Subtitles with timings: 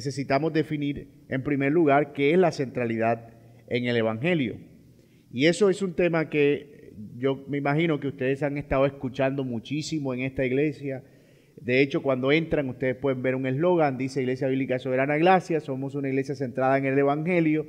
[0.00, 3.28] necesitamos definir en primer lugar qué es la centralidad
[3.68, 4.56] en el Evangelio.
[5.30, 10.14] Y eso es un tema que yo me imagino que ustedes han estado escuchando muchísimo
[10.14, 11.04] en esta iglesia.
[11.60, 15.94] De hecho, cuando entran, ustedes pueden ver un eslogan, dice Iglesia Bíblica Soberana Gracia, somos
[15.94, 17.66] una iglesia centrada en el Evangelio.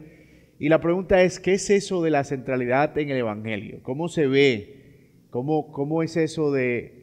[0.57, 3.79] Y la pregunta es, ¿qué es eso de la centralidad en el Evangelio?
[3.83, 4.77] ¿Cómo se ve?
[5.31, 6.93] ¿Cómo, cómo es eso de,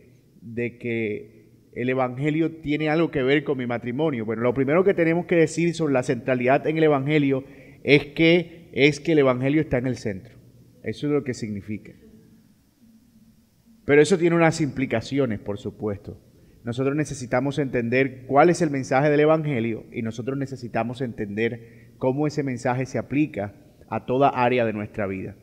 [0.40, 1.37] de que
[1.74, 4.24] el Evangelio tiene algo que ver con mi matrimonio?
[4.24, 7.44] Bueno, lo primero que tenemos que decir sobre la centralidad en el Evangelio
[7.84, 10.36] es que, es que el Evangelio está en el centro.
[10.82, 11.92] Eso es lo que significa.
[13.84, 16.20] Pero eso tiene unas implicaciones, por supuesto.
[16.64, 22.42] Nosotros necesitamos entender cuál es el mensaje del Evangelio y nosotros necesitamos entender cómo ese
[22.42, 23.54] mensaje se aplica
[23.88, 25.36] a toda área de nuestra vida.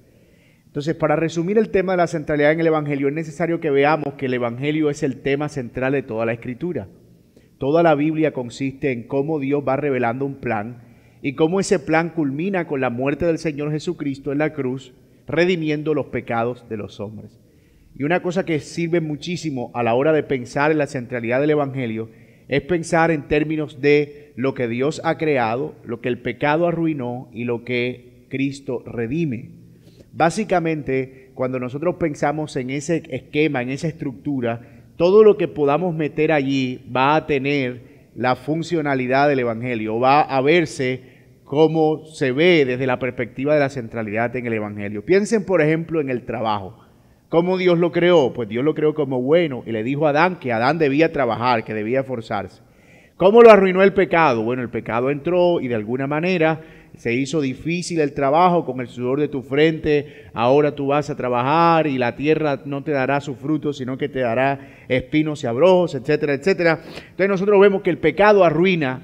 [0.75, 4.15] Entonces, para resumir el tema de la centralidad en el Evangelio, es necesario que veamos
[4.15, 6.89] que el Evangelio es el tema central de toda la Escritura.
[7.57, 10.83] Toda la Biblia consiste en cómo Dios va revelando un plan
[11.21, 14.93] y cómo ese plan culmina con la muerte del Señor Jesucristo en la cruz
[15.29, 17.39] redimiendo los pecados de los hombres.
[17.97, 21.51] Y una cosa que sirve muchísimo a la hora de pensar en la centralidad del
[21.51, 22.09] Evangelio
[22.49, 27.29] es pensar en términos de lo que Dios ha creado, lo que el pecado arruinó
[27.31, 29.63] y lo que Cristo redime.
[30.15, 34.61] Básicamente, cuando nosotros pensamos en ese esquema, en esa estructura,
[34.95, 37.81] todo lo que podamos meter allí va a tener
[38.15, 41.01] la funcionalidad del Evangelio, va a verse
[41.43, 45.03] cómo se ve desde la perspectiva de la centralidad en el Evangelio.
[45.03, 46.79] Piensen, por ejemplo, en el trabajo.
[47.27, 48.31] ¿Cómo Dios lo creó?
[48.31, 51.65] Pues Dios lo creó como bueno y le dijo a Adán que Adán debía trabajar,
[51.65, 52.61] que debía esforzarse.
[53.17, 54.43] ¿Cómo lo arruinó el pecado?
[54.43, 56.61] Bueno, el pecado entró y de alguna manera
[56.97, 60.25] se hizo difícil el trabajo con el sudor de tu frente.
[60.33, 64.09] Ahora tú vas a trabajar y la tierra no te dará su fruto, sino que
[64.09, 66.79] te dará espinos y abrojos, etcétera, etcétera.
[66.83, 69.01] Entonces nosotros vemos que el pecado arruina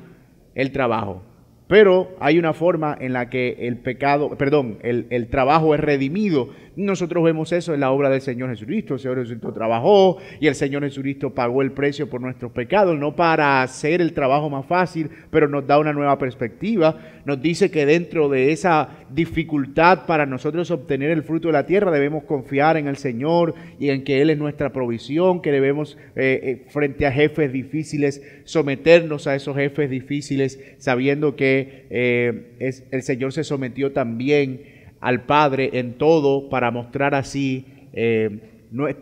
[0.56, 1.24] el trabajo.
[1.68, 6.50] Pero hay una forma en la que el pecado, perdón, el, el, trabajo es redimido.
[6.76, 8.94] Nosotros vemos eso en la obra del Señor Jesucristo.
[8.94, 13.16] El Señor Jesucristo trabajó y el Señor Jesucristo pagó el precio por nuestros pecados, no
[13.16, 16.98] para hacer el trabajo más fácil, pero nos da una nueva perspectiva.
[17.26, 21.92] Nos dice que dentro de esa dificultad para nosotros obtener el fruto de la tierra
[21.92, 26.40] debemos confiar en el Señor y en que Él es nuestra provisión, que debemos eh,
[26.44, 33.34] eh, frente a jefes difíciles someternos a esos jefes difíciles sabiendo que eh, el Señor
[33.34, 34.71] se sometió también
[35.02, 38.40] al Padre en todo para mostrar así, eh,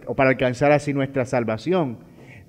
[0.08, 1.98] o para alcanzar así nuestra salvación.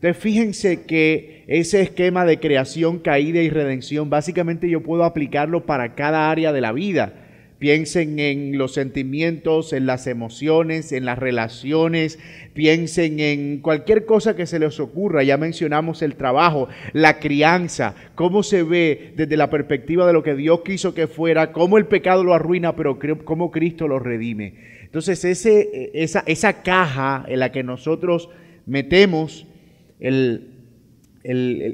[0.00, 5.94] Entonces fíjense que ese esquema de creación, caída y redención, básicamente yo puedo aplicarlo para
[5.94, 7.12] cada área de la vida.
[7.60, 12.18] Piensen en los sentimientos, en las emociones, en las relaciones,
[12.54, 15.22] piensen en cualquier cosa que se les ocurra.
[15.22, 20.34] Ya mencionamos el trabajo, la crianza, cómo se ve desde la perspectiva de lo que
[20.34, 24.54] Dios quiso que fuera, cómo el pecado lo arruina, pero cómo Cristo lo redime.
[24.84, 28.30] Entonces esa caja en la que nosotros
[28.64, 29.46] metemos
[30.00, 30.49] el,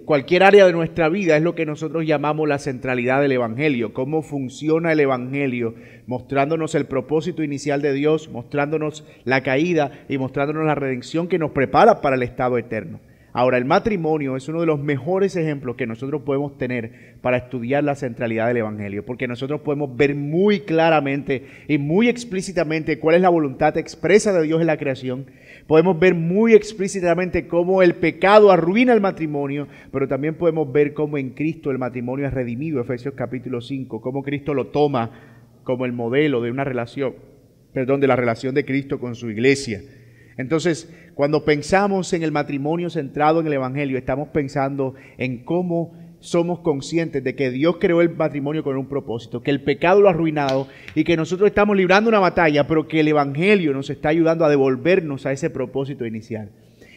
[0.04, 4.22] cualquier área de nuestra vida es lo que nosotros llamamos la centralidad del Evangelio, cómo
[4.22, 5.74] funciona el Evangelio,
[6.06, 11.52] mostrándonos el propósito inicial de Dios, mostrándonos la caída y mostrándonos la redención que nos
[11.52, 12.98] prepara para el estado eterno.
[13.32, 17.84] Ahora, el matrimonio es uno de los mejores ejemplos que nosotros podemos tener para estudiar
[17.84, 23.20] la centralidad del Evangelio, porque nosotros podemos ver muy claramente y muy explícitamente cuál es
[23.20, 25.26] la voluntad expresa de Dios en la creación
[25.66, 31.18] Podemos ver muy explícitamente cómo el pecado arruina el matrimonio, pero también podemos ver cómo
[31.18, 35.10] en Cristo el matrimonio es redimido, Efesios capítulo 5, cómo Cristo lo toma
[35.64, 37.14] como el modelo de una relación,
[37.72, 39.82] perdón, de la relación de Cristo con su iglesia.
[40.36, 46.60] Entonces, cuando pensamos en el matrimonio centrado en el Evangelio, estamos pensando en cómo somos
[46.60, 50.12] conscientes de que Dios creó el matrimonio con un propósito, que el pecado lo ha
[50.12, 54.44] arruinado y que nosotros estamos librando una batalla, pero que el Evangelio nos está ayudando
[54.44, 56.50] a devolvernos a ese propósito inicial.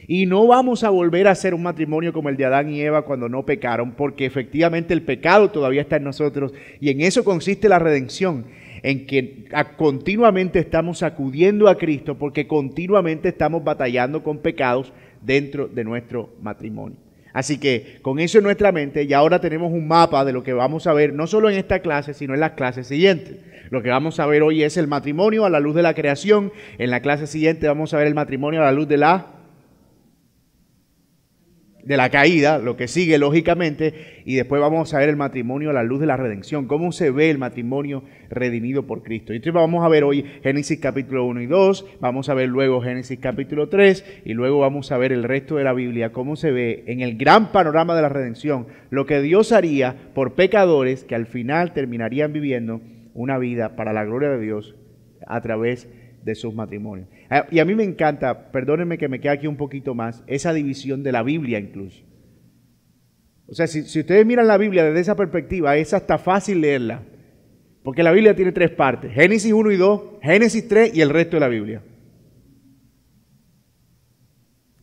[0.08, 3.04] Y no vamos a volver a hacer un matrimonio como el de Adán y Eva
[3.04, 7.70] cuando no pecaron, porque efectivamente el pecado todavía está en nosotros y en eso consiste
[7.70, 8.46] la redención,
[8.82, 9.46] en que
[9.78, 14.92] continuamente estamos acudiendo a Cristo porque continuamente estamos batallando con pecados
[15.22, 17.09] dentro de nuestro matrimonio.
[17.34, 20.54] Así que con eso en nuestra mente ya ahora tenemos un mapa de lo que
[20.54, 23.38] vamos a ver, no solo en esta clase, sino en las clases siguientes.
[23.70, 26.52] Lo que vamos a ver hoy es el matrimonio a la luz de la creación.
[26.78, 29.39] En la clase siguiente vamos a ver el matrimonio a la luz de la
[31.84, 35.74] de la caída, lo que sigue lógicamente, y después vamos a ver el matrimonio a
[35.74, 39.34] la luz de la redención, cómo se ve el matrimonio redimido por Cristo.
[39.34, 42.82] Y entonces vamos a ver hoy Génesis capítulo 1 y 2, vamos a ver luego
[42.82, 46.52] Génesis capítulo 3 y luego vamos a ver el resto de la Biblia, cómo se
[46.52, 51.16] ve en el gran panorama de la redención lo que Dios haría por pecadores que
[51.16, 52.82] al final terminarían viviendo
[53.14, 54.76] una vida para la gloria de Dios
[55.28, 55.88] a través
[56.24, 57.08] de sus matrimonios.
[57.30, 60.52] Ah, y a mí me encanta, perdónenme que me quede aquí un poquito más, esa
[60.52, 62.04] división de la Biblia incluso.
[63.48, 67.04] O sea, si, ustedes miran la Biblia desde esa perspectiva, es hasta fácil leerla.
[67.84, 71.38] Porque la Biblia tiene tres partes, Génesis 1 y 2, Génesis 3 y el resto
[71.38, 71.82] de la Biblia.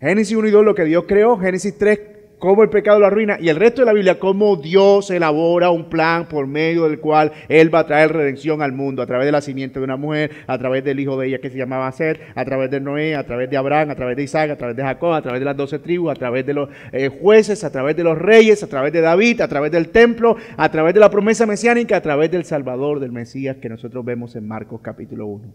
[0.00, 3.38] Génesis 1 y 2 lo que Dios creó, Génesis 3 cómo el pecado lo arruina
[3.40, 7.32] y el resto de la Biblia, cómo Dios elabora un plan por medio del cual
[7.48, 10.30] Él va a traer redención al mundo a través de la simiente de una mujer,
[10.46, 13.24] a través del hijo de ella que se llamaba Seth, a través de Noé, a
[13.24, 15.56] través de Abraham, a través de Isaac, a través de Jacob, a través de las
[15.56, 18.92] doce tribus, a través de los eh, jueces, a través de los reyes, a través
[18.92, 22.44] de David, a través del templo, a través de la promesa mesiánica, a través del
[22.44, 25.54] Salvador, del Mesías que nosotros vemos en Marcos capítulo 1.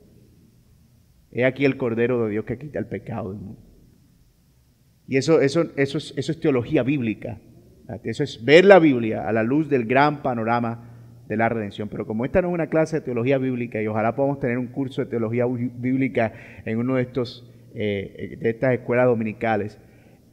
[1.33, 3.70] He aquí el Cordero de Dios que quita el pecado del mundo.
[5.11, 7.37] Y eso, eso, eso, es, eso es teología bíblica.
[8.05, 10.89] Eso es ver la Biblia a la luz del gran panorama
[11.27, 11.89] de la redención.
[11.89, 14.67] Pero como esta no es una clase de teología bíblica y ojalá podamos tener un
[14.67, 16.31] curso de teología bíblica
[16.63, 19.77] en uno de estos eh, de estas escuelas dominicales,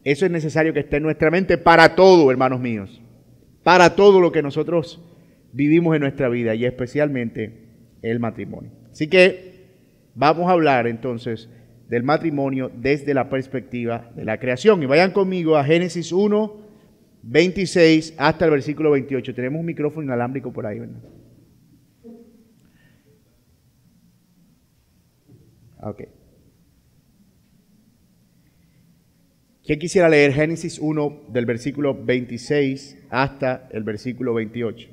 [0.05, 3.03] eso es necesario que esté en nuestra mente para todo, hermanos míos,
[3.65, 5.05] para todo lo que nosotros
[5.53, 7.65] vivimos en nuestra vida y especialmente
[8.03, 8.71] el matrimonio.
[8.93, 9.67] Así que
[10.15, 11.51] vamos a hablar entonces
[11.89, 14.83] del matrimonio desde la perspectiva de la creación.
[14.83, 16.57] Y vayan conmigo a Génesis 1,
[17.23, 19.35] 26 hasta el versículo 28.
[19.35, 21.01] Tenemos un micrófono inalámbrico por ahí, ¿verdad?
[25.81, 26.03] Ok.
[29.65, 34.89] ¿Quién quisiera leer Génesis 1 del versículo 26 hasta el versículo 28?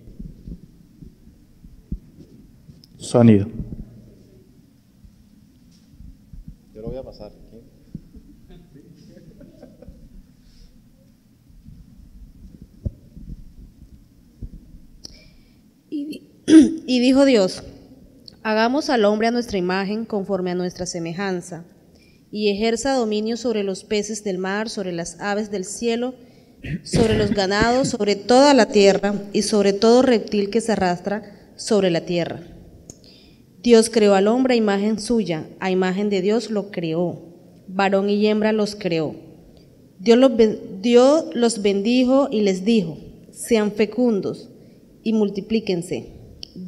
[2.97, 3.47] Sonido.
[6.85, 7.31] Voy a pasar.
[16.87, 17.63] Y, dijo Dios,
[18.43, 21.65] hagamos al hombre a nuestra imagen conforme a nuestra semejanza,
[22.31, 26.13] y ejerza dominio sobre los peces del mar, sobre las aves del cielo,
[26.83, 31.89] sobre los ganados, sobre toda la tierra, y sobre todo reptil que se arrastra sobre
[31.89, 32.54] la tierra.
[33.65, 38.27] Dios creó al hombre a imagen suya, a imagen de Dios lo creó, varón y
[38.27, 39.15] hembra los creó.
[39.97, 40.19] Dios
[41.33, 42.99] los, bendijo y les dijo,
[43.31, 44.51] sean fecundos
[45.01, 46.13] y multiplíquense,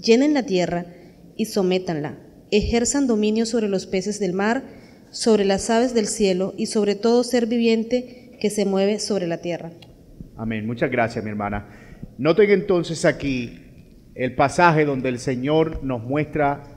[0.03, 0.87] llenen la tierra
[1.35, 2.17] y sométanla,
[2.49, 4.63] ejerzan dominio sobre los peces del mar,
[5.11, 9.37] sobre las aves del cielo y sobre todo ser viviente que se mueve sobre la
[9.37, 9.69] tierra.
[10.35, 10.65] Amén.
[10.65, 11.69] Muchas gracias, mi hermana.
[12.17, 13.59] Noten entonces aquí
[14.15, 16.73] el pasaje donde el Señor nos muestra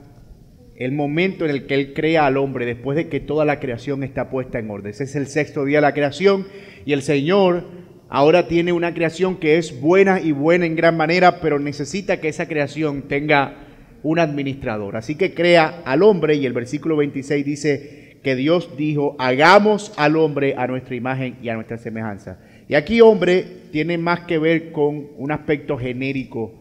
[0.85, 4.03] el momento en el que Él crea al hombre después de que toda la creación
[4.03, 4.89] está puesta en orden.
[4.89, 6.47] Ese es el sexto día de la creación
[6.85, 7.65] y el Señor
[8.09, 12.29] ahora tiene una creación que es buena y buena en gran manera, pero necesita que
[12.29, 13.57] esa creación tenga
[14.01, 14.97] un administrador.
[14.97, 20.15] Así que crea al hombre y el versículo 26 dice que Dios dijo, hagamos al
[20.15, 22.39] hombre a nuestra imagen y a nuestra semejanza.
[22.67, 26.53] Y aquí hombre tiene más que ver con un aspecto genérico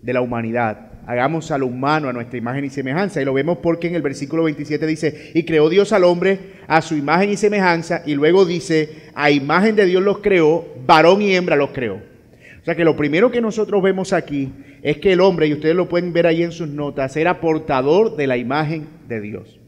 [0.00, 3.22] de la humanidad hagamos al humano a nuestra imagen y semejanza.
[3.22, 6.82] Y lo vemos porque en el versículo 27 dice, y creó Dios al hombre a
[6.82, 11.34] su imagen y semejanza, y luego dice, a imagen de Dios los creó, varón y
[11.34, 11.94] hembra los creó.
[11.94, 15.74] O sea que lo primero que nosotros vemos aquí es que el hombre, y ustedes
[15.74, 19.58] lo pueden ver ahí en sus notas, era portador de la imagen de Dios.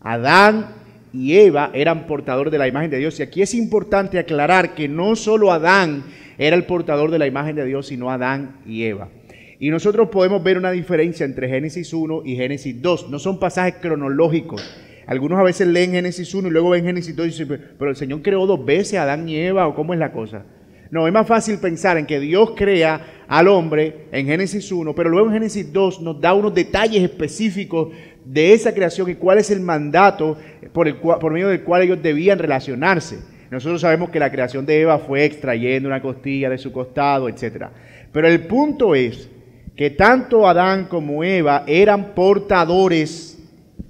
[0.00, 0.68] Adán
[1.12, 3.20] y Eva eran portadores de la imagen de Dios.
[3.20, 6.04] Y aquí es importante aclarar que no solo Adán
[6.38, 9.08] era el portador de la imagen de Dios, sino Adán y Eva.
[9.58, 13.08] Y nosotros podemos ver una diferencia entre Génesis 1 y Génesis 2.
[13.08, 14.62] No son pasajes cronológicos.
[15.06, 17.96] Algunos a veces leen Génesis 1 y luego ven Génesis 2 y dicen, pero el
[17.96, 20.44] Señor creó dos veces a Adán y Eva, o cómo es la cosa.
[20.90, 25.10] No, es más fácil pensar en que Dios crea al hombre en Génesis 1, pero
[25.10, 27.88] luego en Génesis 2 nos da unos detalles específicos
[28.24, 30.36] de esa creación y cuál es el mandato
[30.72, 33.18] por, el por medio del cual ellos debían relacionarse.
[33.50, 37.66] Nosotros sabemos que la creación de Eva fue extrayendo una costilla de su costado, etc.
[38.12, 39.30] Pero el punto es
[39.76, 43.38] que tanto Adán como Eva eran portadores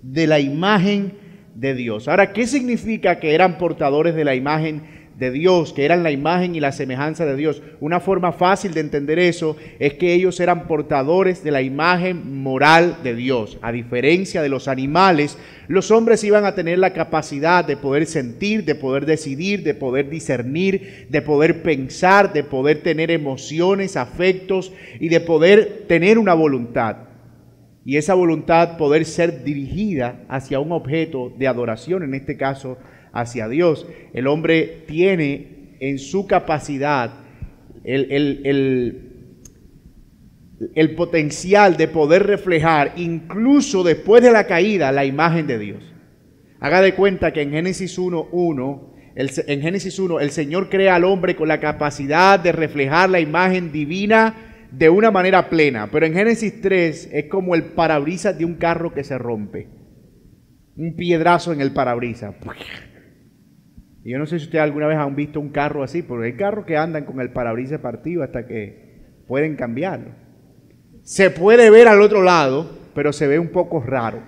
[0.03, 1.13] de la imagen
[1.55, 2.09] de Dios.
[2.09, 6.55] Ahora, ¿qué significa que eran portadores de la imagen de Dios, que eran la imagen
[6.55, 7.63] y la semejanza de Dios.
[7.81, 12.99] Una forma fácil de entender eso es que ellos eran portadores de la imagen moral
[13.03, 13.59] de Dios.
[13.63, 18.65] A diferencia de los animales, los hombres iban a tener la capacidad de poder sentir,
[18.67, 25.09] de poder decidir, de poder discernir, de poder pensar, de poder tener emociones, afectos y
[25.09, 26.99] de poder tener una voluntad.
[27.87, 32.79] Y esa voluntad poder ser dirigida hacia un objeto de adoración, en este caso
[33.17, 33.87] hacia Dios.
[34.13, 37.27] El hombre tiene en su capacidad
[37.85, 38.13] el,
[40.75, 45.95] el, potencial de poder reflejar, incluso después de la caída, la imagen de Dios.
[46.61, 51.37] Haga de cuenta que en Génesis 1.1, en Génesis 1, el Señor crea al hombre
[51.37, 54.35] con la capacidad de reflejar la imagen divina
[54.71, 55.89] de una manera plena.
[55.91, 59.69] Pero en Génesis 3 es como el parabrisas de un carro que se rompe.
[60.77, 62.35] Un piedrazo en el parabrisas.
[64.07, 66.35] Y yo no sé si ustedes alguna vez han visto un carro así, pero hay
[66.35, 70.13] carros que andan con el parabrisas partido hasta que pueden cambiarlo.
[71.03, 74.23] Se puede ver al otro lado, pero se ve un poco raro.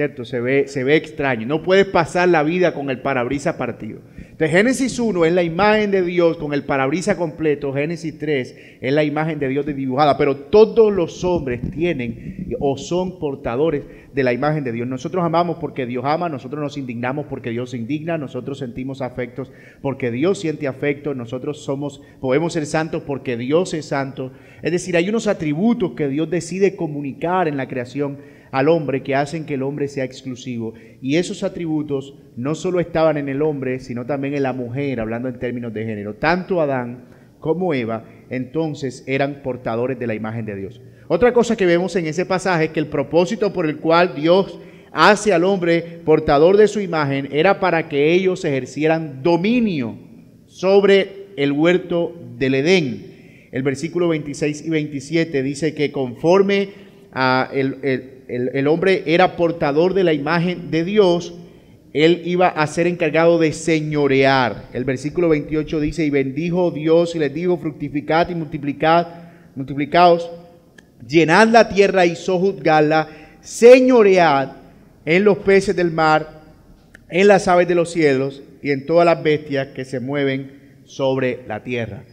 [0.00, 0.24] ¿Cierto?
[0.24, 1.46] Se ve, se ve extraño.
[1.46, 4.00] No puedes pasar la vida con el parabrisas partido.
[4.16, 7.74] Entonces, Génesis 1 es la imagen de Dios con el parabrisas completo.
[7.74, 10.16] Génesis 3 es la imagen de Dios dibujada.
[10.16, 13.82] Pero todos los hombres tienen o son portadores
[14.14, 14.88] de la imagen de Dios.
[14.88, 19.52] Nosotros amamos porque Dios ama, nosotros nos indignamos porque Dios se indigna, nosotros sentimos afectos
[19.82, 24.32] porque Dios siente afectos, nosotros somos, podemos ser santos porque Dios es santo.
[24.62, 29.14] Es decir, hay unos atributos que Dios decide comunicar en la creación al hombre que
[29.14, 30.74] hacen que el hombre sea exclusivo.
[31.00, 35.28] Y esos atributos no solo estaban en el hombre, sino también en la mujer, hablando
[35.28, 36.14] en términos de género.
[36.14, 37.04] Tanto Adán
[37.40, 40.80] como Eva entonces eran portadores de la imagen de Dios.
[41.08, 44.58] Otra cosa que vemos en ese pasaje es que el propósito por el cual Dios
[44.92, 49.98] hace al hombre portador de su imagen era para que ellos ejercieran dominio
[50.46, 53.48] sobre el huerto del Edén.
[53.50, 56.68] El versículo 26 y 27 dice que conforme
[57.12, 58.19] a el, el
[58.66, 61.34] hombre era portador de la imagen de Dios,
[61.92, 64.68] él iba a ser encargado de señorear.
[64.72, 69.06] El versículo 28 dice, y bendijo Dios y les dijo, fructificad y multiplicad,
[69.56, 70.30] multiplicaos
[71.06, 73.08] llenad la tierra y sojuzgadla,
[73.40, 74.50] señoread
[75.04, 76.42] en los peces del mar,
[77.08, 80.52] en las aves de los cielos y en todas las bestias que se mueven
[80.84, 82.04] sobre la tierra.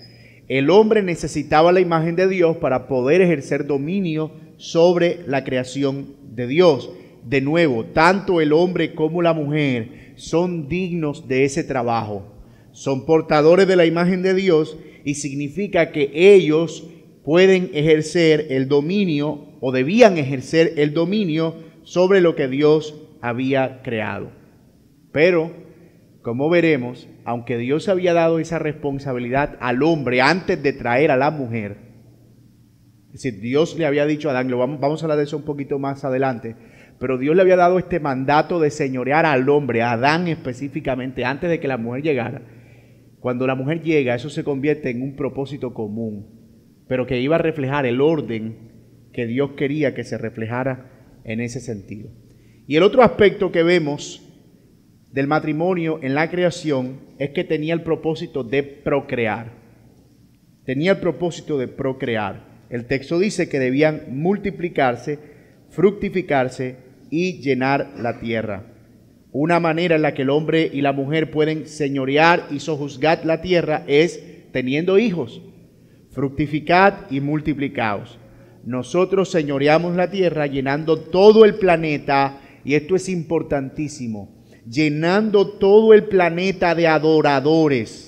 [0.47, 6.47] El hombre necesitaba la imagen de Dios para poder ejercer dominio sobre la creación de
[6.47, 6.91] Dios.
[7.23, 12.33] De nuevo, tanto el hombre como la mujer son dignos de ese trabajo.
[12.71, 16.87] Son portadores de la imagen de Dios y significa que ellos
[17.23, 24.31] pueden ejercer el dominio o debían ejercer el dominio sobre lo que Dios había creado.
[25.11, 25.51] Pero,
[26.21, 31.31] como veremos, aunque Dios había dado esa responsabilidad al hombre antes de traer a la
[31.31, 31.86] mujer,
[33.23, 35.45] decir, Dios le había dicho a Adán, lo vamos, vamos a hablar de eso un
[35.45, 36.55] poquito más adelante,
[36.99, 41.49] pero Dios le había dado este mandato de señorear al hombre, a Adán específicamente, antes
[41.49, 42.41] de que la mujer llegara.
[43.19, 46.37] Cuando la mujer llega, eso se convierte en un propósito común
[46.87, 51.59] pero que iba a reflejar el orden que Dios quería que se reflejara en ese
[51.59, 52.09] sentido.
[52.67, 54.23] Y el otro aspecto que vemos
[55.11, 59.53] del matrimonio en la creación es que tenía el propósito de procrear.
[60.65, 62.46] Tenía el propósito de procrear.
[62.69, 65.19] El texto dice que debían multiplicarse,
[65.69, 66.75] fructificarse
[67.09, 68.63] y llenar la tierra.
[69.31, 73.41] Una manera en la que el hombre y la mujer pueden señorear y sojuzgar la
[73.41, 74.21] tierra es
[74.51, 75.41] teniendo hijos
[76.17, 78.17] fructificad y multiplicaos.
[78.65, 86.05] Nosotros señoreamos la tierra llenando todo el planeta, y esto es importantísimo, llenando todo el
[86.05, 88.06] planeta de adoradores,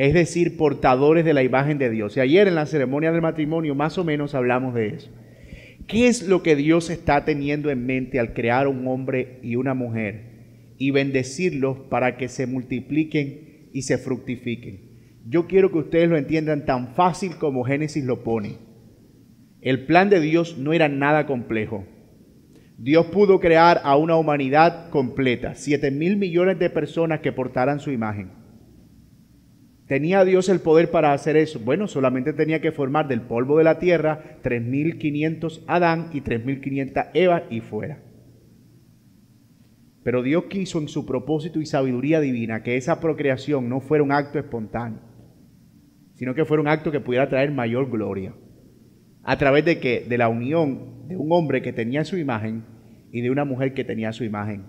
[0.00, 2.16] es decir, portadores de la imagen de Dios.
[2.16, 5.10] Y ayer en la ceremonia del matrimonio más o menos hablamos de eso.
[5.86, 9.74] ¿Qué es lo que Dios está teniendo en mente al crear un hombre y una
[9.74, 15.20] mujer y bendecirlos para que se multipliquen y se fructifiquen?
[15.26, 18.56] Yo quiero que ustedes lo entiendan tan fácil como Génesis lo pone.
[19.60, 21.84] El plan de Dios no era nada complejo.
[22.78, 27.90] Dios pudo crear a una humanidad completa, 7 mil millones de personas que portaran su
[27.90, 28.39] imagen.
[29.90, 31.58] ¿Tenía Dios el poder para hacer eso?
[31.58, 37.42] Bueno, solamente tenía que formar del polvo de la tierra 3.500 Adán y 3.500 Eva
[37.50, 37.98] y fuera.
[40.02, 44.12] Pero Dios quiso en su propósito y sabiduría divina que esa procreación no fuera un
[44.12, 45.10] acto espontáneo
[46.20, 48.34] sino que fuera un acto que pudiera traer mayor gloria.
[49.22, 52.66] A través de que de la unión de un hombre que tenía su imagen
[53.10, 54.66] y de una mujer que tenía su imagen.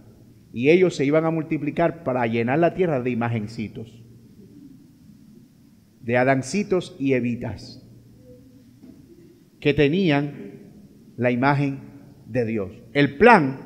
[0.53, 4.00] Y ellos se iban a multiplicar para llenar la tierra de imagencitos.
[6.03, 7.85] De Adancitos y Evitas,
[9.59, 10.51] que tenían
[11.17, 11.79] la imagen
[12.25, 12.71] de Dios.
[12.93, 13.59] El plan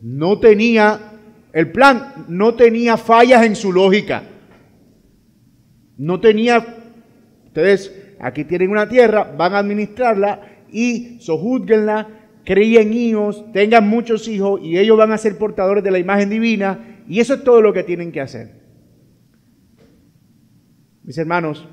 [0.00, 1.12] no tenía,
[1.52, 4.22] el plan no tenía fallas en su lógica.
[5.96, 6.64] No tenía,
[7.46, 12.08] ustedes aquí tienen una tierra, van a administrarla y sojúzguenla,
[12.44, 17.02] críen hijos, tengan muchos hijos y ellos van a ser portadores de la imagen divina
[17.08, 18.67] y eso es todo lo que tienen que hacer.
[21.08, 21.66] Mis hermanos,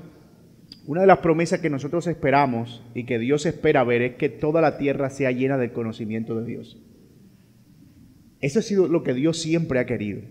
[0.86, 4.62] una de las promesas que nosotros esperamos y que Dios espera ver es que toda
[4.62, 6.82] la tierra sea llena del conocimiento de Dios.
[8.40, 10.22] Eso ha sido lo que Dios siempre ha querido,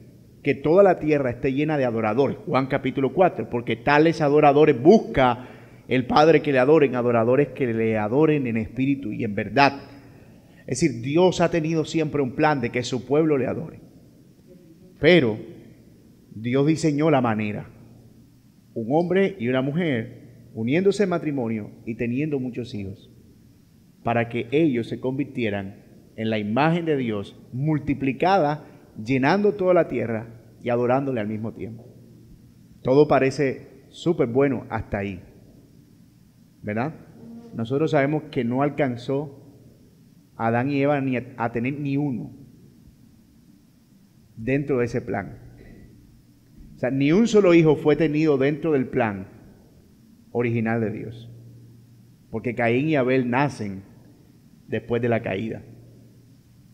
[0.42, 2.38] que toda la tierra esté llena de adoradores.
[2.48, 5.50] Juan capítulo 4, porque tales adoradores busca
[5.88, 9.84] el Padre que le adoren, adoradores que le adoren en espíritu y en verdad.
[10.66, 13.82] Es decir, Dios ha tenido siempre un plan de que su pueblo le adore.
[15.00, 15.38] Pero
[16.34, 17.70] Dios diseñó la manera
[18.76, 23.10] un hombre y una mujer uniéndose en matrimonio y teniendo muchos hijos,
[24.04, 25.84] para que ellos se convirtieran
[26.16, 28.66] en la imagen de Dios multiplicada,
[29.04, 30.28] llenando toda la tierra
[30.62, 31.86] y adorándole al mismo tiempo.
[32.84, 35.22] Todo parece súper bueno hasta ahí,
[36.62, 36.94] ¿verdad?
[37.56, 39.42] Nosotros sabemos que no alcanzó
[40.36, 42.34] Adán y Eva ni a tener ni uno
[44.36, 45.45] dentro de ese plan.
[46.92, 49.28] Ni un solo hijo fue tenido dentro del plan
[50.32, 51.32] original de Dios.
[52.30, 53.84] Porque Caín y Abel nacen
[54.68, 55.64] después de la caída.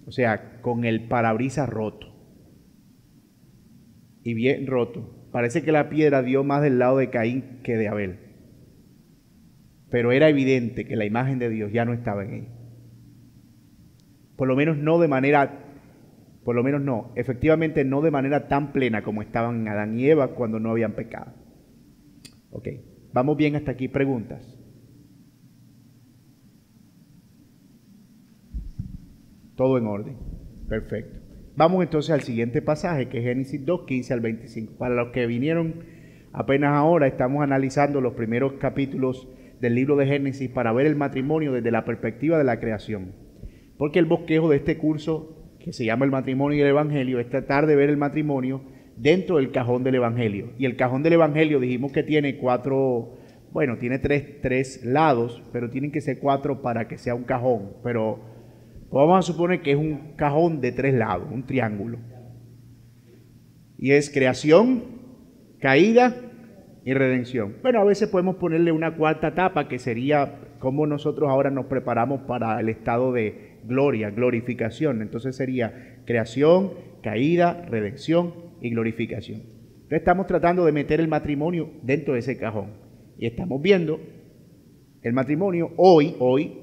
[0.05, 2.07] O sea, con el parabrisas roto.
[4.23, 5.29] Y bien roto.
[5.31, 8.19] Parece que la piedra dio más del lado de Caín que de Abel.
[9.89, 12.47] Pero era evidente que la imagen de Dios ya no estaba en él.
[14.35, 15.60] Por lo menos no de manera
[16.43, 20.29] por lo menos no, efectivamente no de manera tan plena como estaban Adán y Eva
[20.29, 21.33] cuando no habían pecado.
[22.49, 22.67] Ok,
[23.13, 24.57] vamos bien hasta aquí, preguntas.
[29.55, 30.17] Todo en orden,
[30.67, 31.19] perfecto.
[31.55, 34.77] Vamos entonces al siguiente pasaje, que es Génesis 2, 15 al 25.
[34.77, 35.83] Para los que vinieron
[36.33, 39.27] apenas ahora, estamos analizando los primeros capítulos
[39.59, 43.13] del libro de Génesis para ver el matrimonio desde la perspectiva de la creación.
[43.77, 47.29] Porque el bosquejo de este curso que se llama el matrimonio y el evangelio, es
[47.29, 48.61] tratar de ver el matrimonio
[48.97, 50.53] dentro del cajón del evangelio.
[50.57, 53.17] Y el cajón del evangelio dijimos que tiene cuatro,
[53.51, 57.73] bueno, tiene tres, tres lados, pero tienen que ser cuatro para que sea un cajón.
[57.83, 58.19] Pero
[58.91, 61.99] vamos a suponer que es un cajón de tres lados, un triángulo.
[63.77, 64.83] Y es creación,
[65.59, 66.15] caída
[66.83, 67.55] y redención.
[67.61, 72.21] Bueno, a veces podemos ponerle una cuarta etapa que sería cómo nosotros ahora nos preparamos
[72.21, 75.01] para el estado de gloria, glorificación.
[75.01, 76.71] Entonces sería creación,
[77.01, 79.39] caída, redención y glorificación.
[79.39, 82.71] Entonces estamos tratando de meter el matrimonio dentro de ese cajón.
[83.17, 83.99] Y estamos viendo
[85.01, 86.59] el matrimonio hoy, hoy,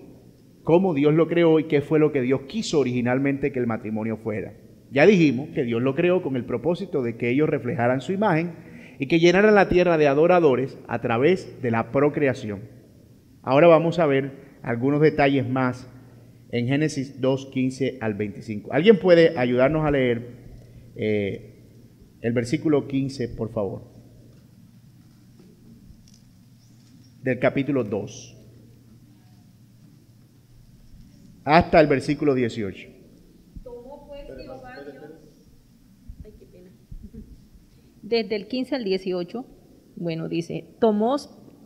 [0.62, 4.16] cómo Dios lo creó y qué fue lo que Dios quiso originalmente que el matrimonio
[4.18, 4.54] fuera.
[4.90, 8.52] Ya dijimos que Dios lo creó con el propósito de que ellos reflejaran su imagen
[8.98, 12.60] y que llenaran la tierra de adoradores a través de la procreación.
[13.42, 14.32] Ahora vamos a ver
[14.62, 15.90] algunos detalles más
[16.50, 18.72] en Génesis 2, 15 al 25.
[18.72, 20.26] ¿Alguien puede ayudarnos a leer
[20.96, 21.54] eh,
[22.20, 23.82] el versículo 15, por favor?
[27.22, 28.36] Del capítulo 2.
[31.44, 32.88] Hasta el versículo 18.
[38.02, 39.44] Desde el 15 al 18,
[39.96, 41.16] bueno, dice, tomó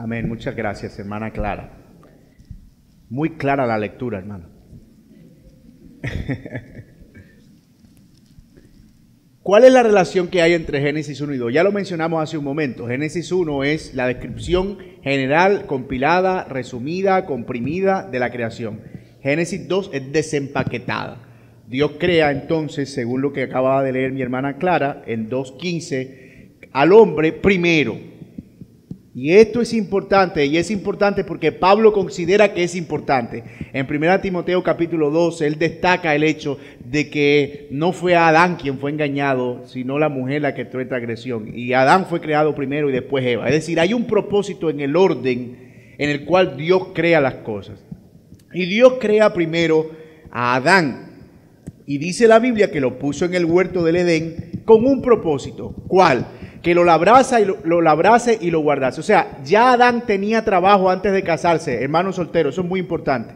[0.00, 0.26] Amén.
[0.26, 1.76] Muchas gracias, hermana Clara.
[3.10, 4.48] Muy clara la lectura, hermano.
[9.42, 11.52] ¿Cuál es la relación que hay entre Génesis 1 y 2?
[11.52, 12.86] Ya lo mencionamos hace un momento.
[12.88, 18.80] Génesis 1 es la descripción general, compilada, resumida, comprimida de la creación.
[19.22, 21.28] Génesis 2 es desempaquetada.
[21.68, 26.92] Dios crea entonces, según lo que acababa de leer mi hermana Clara, en 2.15, al
[26.94, 28.09] hombre primero
[29.12, 33.42] Y esto es importante, y es importante porque Pablo considera que es importante.
[33.72, 38.78] En 1 Timoteo capítulo 2, él destaca el hecho de que no fue Adán quien
[38.78, 41.50] fue engañado, sino la mujer la que entró en transgresión.
[41.52, 43.46] Y Adán fue creado primero y después Eva.
[43.46, 47.84] Es decir, hay un propósito en el orden en el cual Dios crea las cosas.
[48.54, 49.90] Y Dios crea primero
[50.30, 51.10] a Adán.
[51.84, 55.74] Y dice la Biblia que lo puso en el huerto del Edén con un propósito.
[55.88, 56.28] ¿Cuál?
[56.62, 59.00] Que lo labrase y lo, labrase y lo guardase.
[59.00, 63.34] O sea, ya Adán tenía trabajo antes de casarse, hermano soltero, eso es muy importante.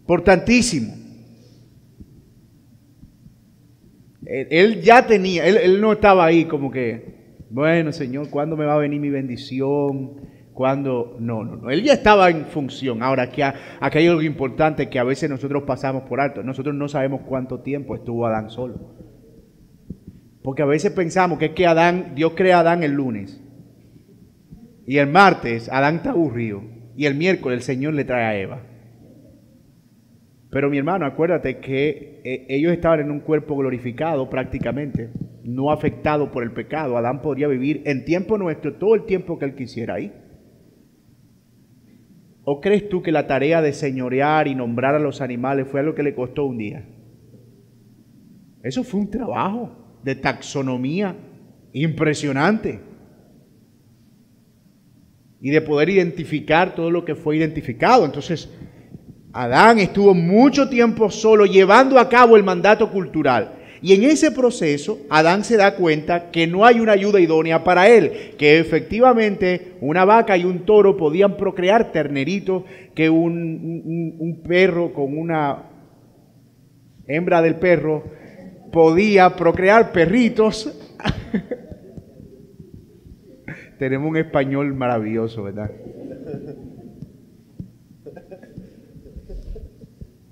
[0.00, 0.94] Importantísimo.
[4.26, 8.74] Él, ya tenía, él, él, no estaba ahí como que, bueno Señor, ¿cuándo me va
[8.74, 10.22] a venir mi bendición?
[10.54, 11.16] ¿Cuándo?
[11.18, 11.70] No, no, no.
[11.70, 13.02] Él ya estaba en función.
[13.02, 16.44] Ahora, aquí, aquí hay algo importante que a veces nosotros pasamos por alto.
[16.44, 19.03] Nosotros no sabemos cuánto tiempo estuvo Adán solo.
[20.44, 23.42] Porque a veces pensamos que es que Adán, Dios crea a Adán el lunes.
[24.86, 26.62] Y el martes Adán está aburrido.
[26.94, 28.60] Y el miércoles el Señor le trae a Eva.
[30.50, 35.08] Pero mi hermano, acuérdate que eh, ellos estaban en un cuerpo glorificado prácticamente,
[35.44, 36.98] no afectado por el pecado.
[36.98, 40.12] Adán podría vivir en tiempo nuestro todo el tiempo que él quisiera ahí.
[42.44, 45.94] ¿O crees tú que la tarea de señorear y nombrar a los animales fue algo
[45.94, 46.86] que le costó un día?
[48.62, 51.16] Eso fue un trabajo de taxonomía
[51.72, 52.80] impresionante.
[55.40, 58.04] Y de poder identificar todo lo que fue identificado.
[58.04, 58.48] Entonces,
[59.32, 63.52] Adán estuvo mucho tiempo solo llevando a cabo el mandato cultural.
[63.82, 67.86] Y en ese proceso, Adán se da cuenta que no hay una ayuda idónea para
[67.86, 72.62] él, que efectivamente una vaca y un toro podían procrear terneritos,
[72.94, 75.64] que un, un, perro con una
[77.06, 78.04] hembra del perro
[78.74, 80.68] podía procrear perritos.
[83.78, 85.70] Tenemos un español maravilloso, ¿verdad?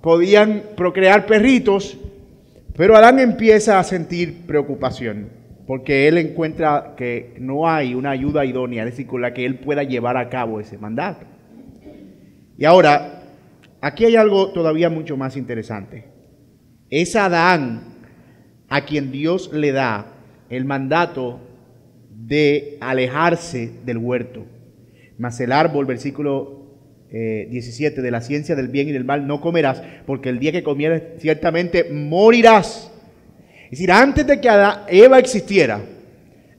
[0.01, 1.97] Podían procrear perritos,
[2.75, 5.29] pero Adán empieza a sentir preocupación,
[5.65, 9.59] porque él encuentra que no hay una ayuda idónea, es decir, con la que él
[9.59, 11.25] pueda llevar a cabo ese mandato.
[12.57, 13.23] Y ahora,
[13.79, 16.07] aquí hay algo todavía mucho más interesante.
[16.89, 17.92] Es Adán
[18.73, 20.07] a quien Dios le da
[20.49, 21.39] el mandato
[22.09, 24.47] de alejarse del huerto.
[25.19, 26.71] Mas el árbol, versículo
[27.11, 30.51] 17, eh, de la ciencia del bien y del mal no comerás, porque el día
[30.51, 32.91] que comieres ciertamente morirás.
[33.65, 34.49] Es decir, antes de que
[34.87, 35.79] Eva existiera,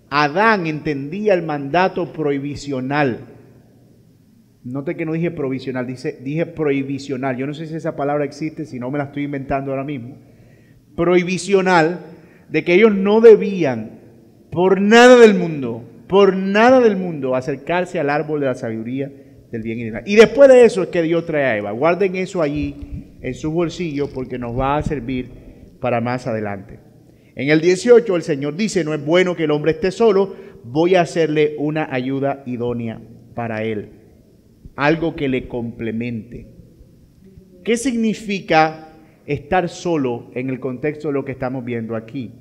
[0.09, 3.27] Adán entendía el mandato prohibicional.
[4.63, 7.37] Note que no dije provisional, dice, dije prohibicional.
[7.37, 10.15] Yo no sé si esa palabra existe, si no me la estoy inventando ahora mismo
[10.97, 12.01] prohibicional
[12.49, 14.01] de que ellos no debían
[14.51, 19.11] por nada del mundo, por nada del mundo, acercarse al árbol de la sabiduría
[19.51, 20.03] del bien y del mal.
[20.07, 21.73] Y después de eso es que Dios trae a Eva.
[21.73, 25.31] Guarden eso allí en su bolsillo porque nos va a servir
[25.81, 26.79] para más adelante.
[27.35, 30.95] En el 18 el Señor dice, no es bueno que el hombre esté solo, voy
[30.95, 33.01] a hacerle una ayuda idónea
[33.35, 33.91] para él,
[34.77, 36.47] algo que le complemente.
[37.65, 38.94] ¿Qué significa
[39.27, 42.33] estar solo en el contexto de lo que estamos viendo aquí.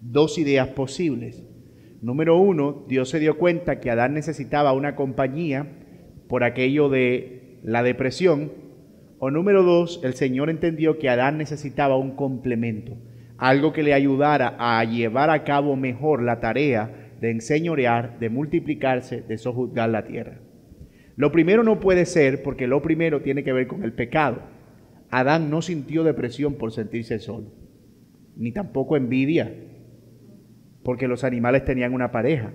[0.00, 1.44] Dos ideas posibles.
[2.02, 5.66] Número uno, Dios se dio cuenta que Adán necesitaba una compañía
[6.28, 8.52] por aquello de la depresión.
[9.18, 12.92] O número dos, el Señor entendió que Adán necesitaba un complemento,
[13.38, 19.22] algo que le ayudara a llevar a cabo mejor la tarea de enseñorear, de multiplicarse,
[19.22, 20.40] de sojuzgar la tierra.
[21.16, 24.42] Lo primero no puede ser porque lo primero tiene que ver con el pecado.
[25.16, 27.52] Adán no sintió depresión por sentirse solo,
[28.34, 29.54] ni tampoco envidia,
[30.82, 32.52] porque los animales tenían una pareja.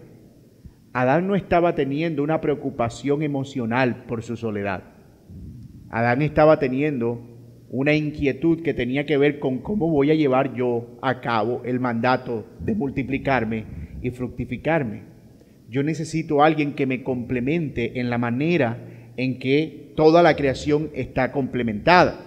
[0.91, 4.83] Adán no estaba teniendo una preocupación emocional por su soledad.
[5.89, 7.21] Adán estaba teniendo
[7.69, 11.79] una inquietud que tenía que ver con cómo voy a llevar yo a cabo el
[11.79, 13.63] mandato de multiplicarme
[14.01, 15.03] y fructificarme.
[15.69, 20.89] Yo necesito a alguien que me complemente en la manera en que toda la creación
[20.93, 22.25] está complementada.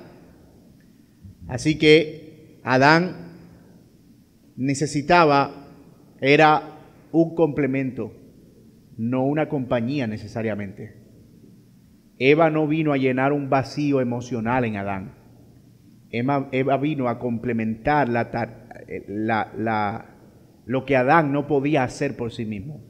[1.49, 3.33] Así que Adán
[4.57, 5.69] necesitaba,
[6.21, 6.79] era
[7.11, 8.13] un complemento,
[8.97, 11.03] no una compañía necesariamente.
[12.19, 15.15] Eva no vino a llenar un vacío emocional en Adán.
[16.11, 18.09] Eva, vino a complementar
[20.67, 22.85] lo que Adán no podía hacer por sí mismo.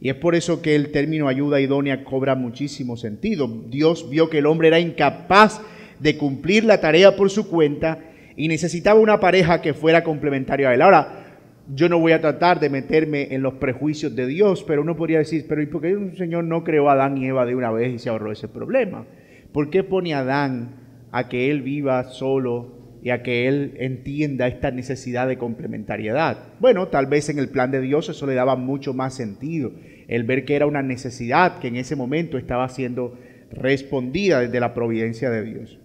[0.00, 3.48] Y es por eso que el término ayuda idónea cobra muchísimo sentido.
[3.68, 5.62] Dios vio que el hombre era incapaz
[6.00, 7.98] de cumplir la tarea por su cuenta
[8.36, 10.82] y necesitaba una pareja que fuera complementaria a él.
[10.82, 11.26] Ahora,
[11.74, 15.18] yo no voy a tratar de meterme en los prejuicios de Dios, pero uno podría
[15.18, 17.70] decir, pero ¿y por qué el Señor no creó a Adán y Eva de una
[17.70, 19.04] vez y se ahorró ese problema?
[19.52, 20.76] ¿Por qué pone a Adán
[21.10, 26.38] a que él viva solo y a que él entienda esta necesidad de complementariedad?
[26.60, 29.72] Bueno, tal vez en el plan de Dios eso le daba mucho más sentido,
[30.08, 33.18] el ver que era una necesidad que en ese momento estaba siendo
[33.50, 35.78] respondida desde la providencia de Dios.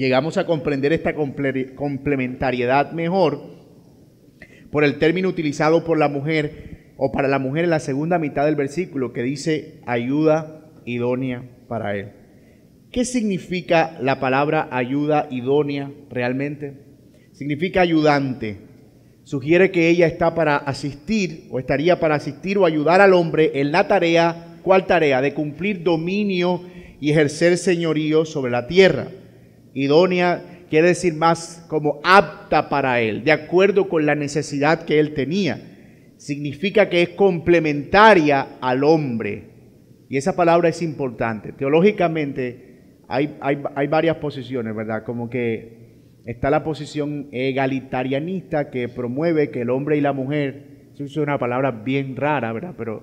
[0.00, 3.42] Llegamos a comprender esta complementariedad mejor
[4.70, 8.46] por el término utilizado por la mujer o para la mujer en la segunda mitad
[8.46, 12.12] del versículo que dice ayuda idónea para él.
[12.90, 16.78] ¿Qué significa la palabra ayuda idónea realmente?
[17.32, 18.56] Significa ayudante.
[19.24, 23.70] Sugiere que ella está para asistir o estaría para asistir o ayudar al hombre en
[23.70, 25.20] la tarea, ¿cuál tarea?
[25.20, 26.62] De cumplir dominio
[27.02, 29.08] y ejercer señorío sobre la tierra.
[29.74, 35.14] Idónea quiere decir más como apta para él, de acuerdo con la necesidad que él
[35.14, 35.60] tenía.
[36.16, 39.50] Significa que es complementaria al hombre.
[40.08, 41.52] Y esa palabra es importante.
[41.52, 42.70] Teológicamente
[43.08, 45.04] hay, hay, varias posiciones, ¿verdad?
[45.04, 51.04] Como que está la posición egalitarianista que promueve que el hombre y la mujer, eso
[51.04, 52.74] es una palabra bien rara, ¿verdad?
[52.76, 53.02] Pero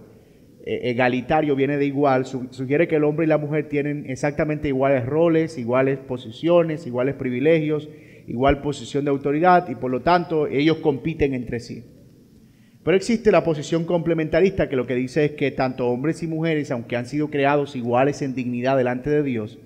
[0.68, 5.58] egalitario viene de igual, sugiere que el hombre y la mujer tienen exactamente iguales roles,
[5.58, 7.88] iguales posiciones, iguales privilegios,
[8.28, 11.86] igual posición de autoridad y por lo tanto ellos compiten entre sí.
[12.84, 16.72] Pero existe la posición complementarista que lo que dice es que tanto hombres y mujeres,
[16.72, 19.60] aunque han sido creados iguales en dignidad delante de Dios,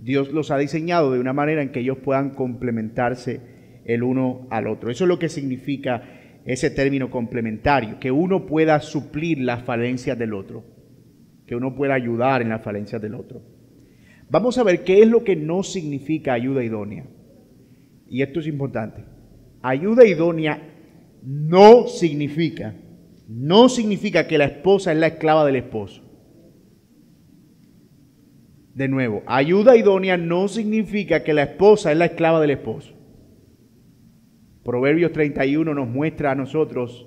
[0.00, 3.40] Dios los ha diseñado de una manera en que ellos puedan complementarse
[3.86, 4.90] el uno al otro.
[4.90, 6.02] Eso es lo que significa
[6.46, 10.64] ese término complementario, que uno pueda suplir las falencias del otro,
[11.44, 13.42] que uno pueda ayudar en las falencias del otro.
[14.30, 17.04] Vamos a ver qué es lo que no significa ayuda idónea.
[18.08, 19.04] Y esto es importante.
[19.60, 20.62] Ayuda idónea
[21.24, 22.74] no significa,
[23.28, 26.02] no significa que la esposa es la esclava del esposo.
[28.74, 32.95] De nuevo, ayuda idónea no significa que la esposa es la esclava del esposo.
[34.66, 37.06] Proverbios 31 nos muestra a nosotros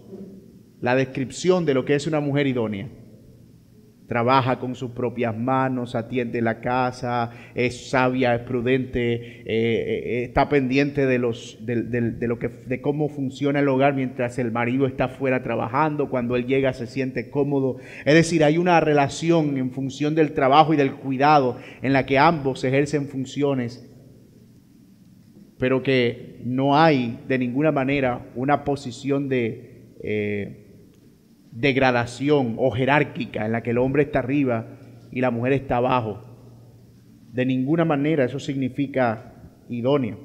[0.80, 2.88] la descripción de lo que es una mujer idónea.
[4.08, 10.48] Trabaja con sus propias manos, atiende la casa, es sabia, es prudente, eh, eh, está
[10.48, 15.10] pendiente de, los, de, lo que, de cómo funciona el hogar mientras el marido está
[15.10, 16.10] fuera trabajando.
[16.10, 17.76] Cuando él llega se siente cómodo.
[18.06, 22.18] Es decir, hay una relación en función del trabajo y del cuidado en la que
[22.18, 23.89] ambos ejercen funciones
[25.60, 30.88] pero que no hay de ninguna manera una posición de eh,
[31.52, 34.80] degradación o jerárquica en la que el hombre está arriba
[35.12, 36.24] y la mujer está abajo.
[37.34, 39.34] De ninguna manera eso significa
[39.68, 40.18] idóneo.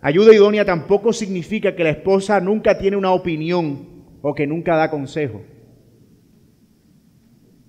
[0.00, 4.90] Ayuda idónea tampoco significa que la esposa nunca tiene una opinión o que nunca da
[4.90, 5.42] consejo.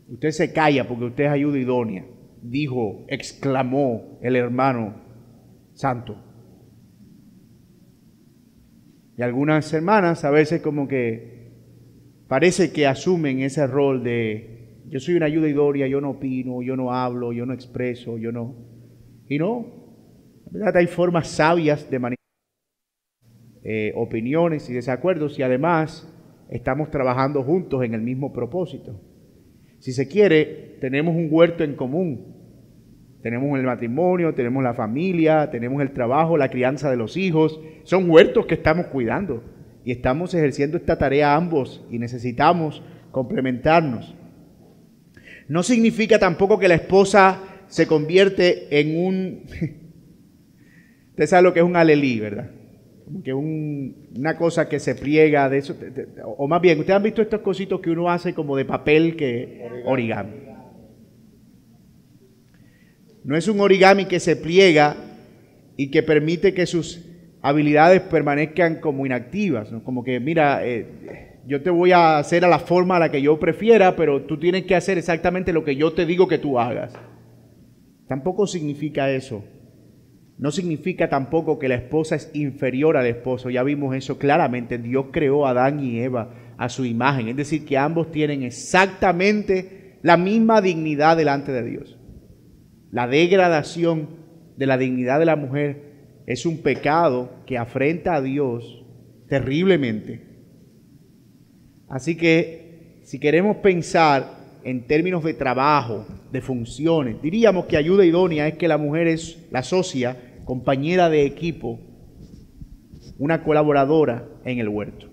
[0.07, 2.05] Usted se calla porque usted es ayuda idónea,
[2.41, 4.95] dijo, exclamó el hermano
[5.73, 6.28] santo.
[9.19, 11.51] Y algunas hermanas a veces como que
[12.29, 16.77] parece que asumen ese rol de yo soy una ayuda idónea, yo no opino, yo
[16.77, 18.55] no hablo, yo no expreso, yo no.
[19.27, 19.65] Y no,
[20.47, 22.17] en verdad hay formas sabias de manifestar
[23.65, 26.07] eh, opiniones y desacuerdos y además
[26.49, 29.01] estamos trabajando juntos en el mismo propósito.
[29.79, 32.38] Si se quiere, tenemos un huerto en común
[33.21, 37.59] tenemos el matrimonio, tenemos la familia, tenemos el trabajo, la crianza de los hijos.
[37.83, 39.43] Son huertos que estamos cuidando
[39.83, 44.15] y estamos ejerciendo esta tarea ambos y necesitamos complementarnos.
[45.49, 49.43] No significa tampoco que la esposa se convierte en un...
[51.09, 52.51] Usted sabe lo que es un alelí, ¿verdad?
[53.03, 55.75] Como que una cosa que se pliega de eso.
[56.37, 59.67] O más bien, ustedes han visto estos cositos que uno hace como de papel que
[59.85, 60.48] origami.
[63.29, 64.95] No es un origami que se pliega
[65.77, 67.05] y que permite que sus
[67.43, 72.57] habilidades permanezcan como inactivas, como que, mira, eh, yo te voy a hacer a la
[72.57, 75.93] forma a la que yo prefiera, pero tú tienes que hacer exactamente lo que yo
[75.93, 76.91] te digo que tú hagas.
[78.07, 79.43] Tampoco significa eso.
[80.39, 83.51] No significa tampoco que la esposa es inferior al esposo.
[83.51, 84.79] Ya vimos eso claramente.
[84.79, 87.27] Dios creó a Adán y Eva a su imagen.
[87.27, 91.98] Es decir, que ambos tienen exactamente la misma dignidad delante de Dios.
[92.91, 94.09] La degradación
[94.57, 98.85] de la dignidad de la mujer es un pecado que afrenta a Dios
[99.27, 100.27] terriblemente.
[101.87, 108.47] Así que si queremos pensar en términos de trabajo, de funciones, diríamos que ayuda idónea
[108.47, 111.79] es que la mujer es la socia, compañera de equipo,
[113.17, 115.07] una colaboradora en el huerto.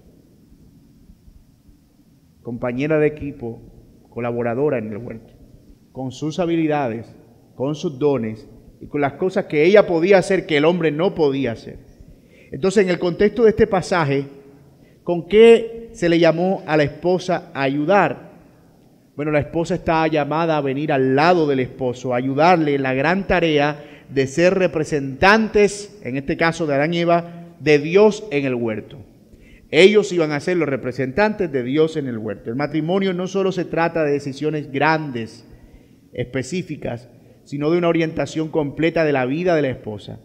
[2.43, 3.61] compañera de equipo,
[4.09, 5.35] colaboradora en el huerto,
[5.91, 7.13] con sus habilidades,
[7.57, 8.47] con sus dones
[8.81, 11.79] y con las cosas que ella podía hacer que el hombre no podía hacer.
[12.53, 14.27] Entonces, en el contexto de este pasaje,
[15.03, 18.27] ¿con qué se le llamó a la esposa a ayudar?
[19.17, 22.95] Bueno, la esposa está llamada a venir al lado del esposo, a ayudarle en la
[22.95, 28.45] gran tarea de ser representantes, en este caso de Adán y Eva, de Dios en
[28.45, 28.99] el huerto.
[29.71, 32.51] Ellos iban a ser los representantes de Dios en el huerto.
[32.51, 35.45] El matrimonio no solo se trata de decisiones grandes,
[36.13, 37.09] específicas,
[37.47, 40.21] sino de una orientación completa de la vida de la esposa.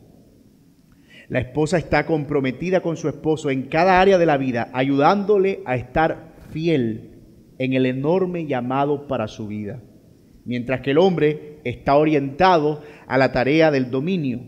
[1.29, 5.77] La esposa está comprometida con su esposo en cada área de la vida, ayudándole a
[5.77, 7.11] estar fiel
[7.57, 9.81] en el enorme llamado para su vida,
[10.43, 14.41] mientras que el hombre está orientado a la tarea del dominio,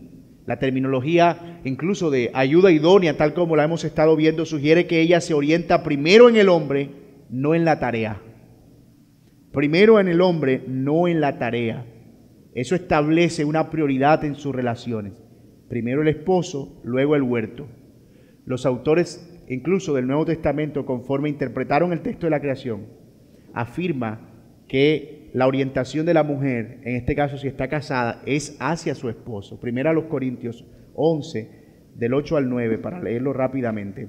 [0.46, 5.20] la terminología incluso de ayuda idónea, tal como la hemos estado viendo, sugiere que ella
[5.20, 6.90] se orienta primero en el hombre,
[7.30, 8.20] no en la tarea.
[9.52, 11.86] Primero en el hombre, no en la tarea.
[12.54, 15.12] Eso establece una prioridad en sus relaciones.
[15.68, 17.66] Primero el esposo, luego el huerto.
[18.44, 22.86] Los autores incluso del Nuevo Testamento, conforme interpretaron el texto de la creación,
[23.52, 24.30] afirma
[24.68, 29.08] que la orientación de la mujer, en este caso si está casada, es hacia su
[29.08, 29.60] esposo.
[29.60, 30.64] Primero a los Corintios
[30.94, 34.08] 11, del 8 al 9, para leerlo rápidamente.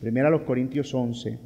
[0.00, 1.38] Primero a los Corintios 11.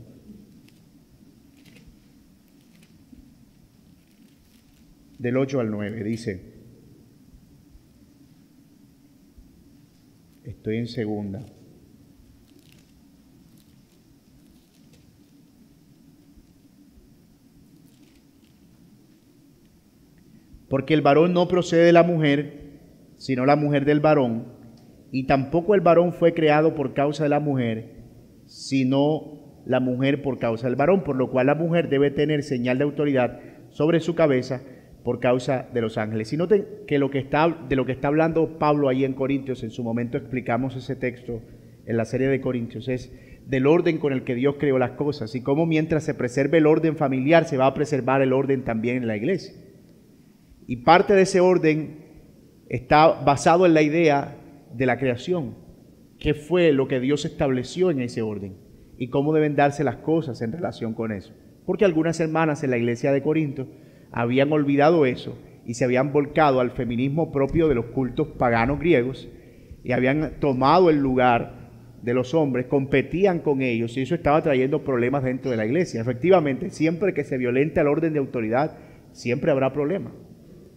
[5.19, 6.57] Del 8 al 9, dice,
[10.45, 11.45] estoy en segunda.
[20.69, 22.81] Porque el varón no procede de la mujer,
[23.17, 24.53] sino la mujer del varón,
[25.13, 27.95] y tampoco el varón fue creado por causa de la mujer,
[28.45, 32.77] sino la mujer por causa del varón, por lo cual la mujer debe tener señal
[32.79, 34.61] de autoridad sobre su cabeza
[35.07, 36.33] por causa de los ángeles.
[36.33, 39.63] Y noten que, lo que está, de lo que está hablando Pablo ahí en Corintios,
[39.63, 41.43] en su momento explicamos ese texto
[41.87, 43.13] en la serie de Corintios, es
[43.47, 46.67] del orden con el que Dios creó las cosas y cómo mientras se preserve el
[46.67, 49.55] orden familiar se va a preservar el orden también en la iglesia.
[50.67, 51.99] Y parte de ese orden
[52.69, 54.37] está basado en la idea
[54.75, 55.55] de la creación.
[56.19, 58.57] ¿Qué fue lo que Dios estableció en ese orden?
[58.99, 61.33] Y cómo deben darse las cosas en relación con eso.
[61.65, 63.69] Porque algunas hermanas en la iglesia de Corinto
[64.17, 69.29] habían olvidado eso y se habían volcado al feminismo propio de los cultos paganos griegos
[69.85, 71.71] y habían tomado el lugar
[72.03, 76.01] de los hombres, competían con ellos y eso estaba trayendo problemas dentro de la iglesia.
[76.01, 78.79] Efectivamente, siempre que se violente el orden de autoridad,
[79.13, 80.13] siempre habrá problemas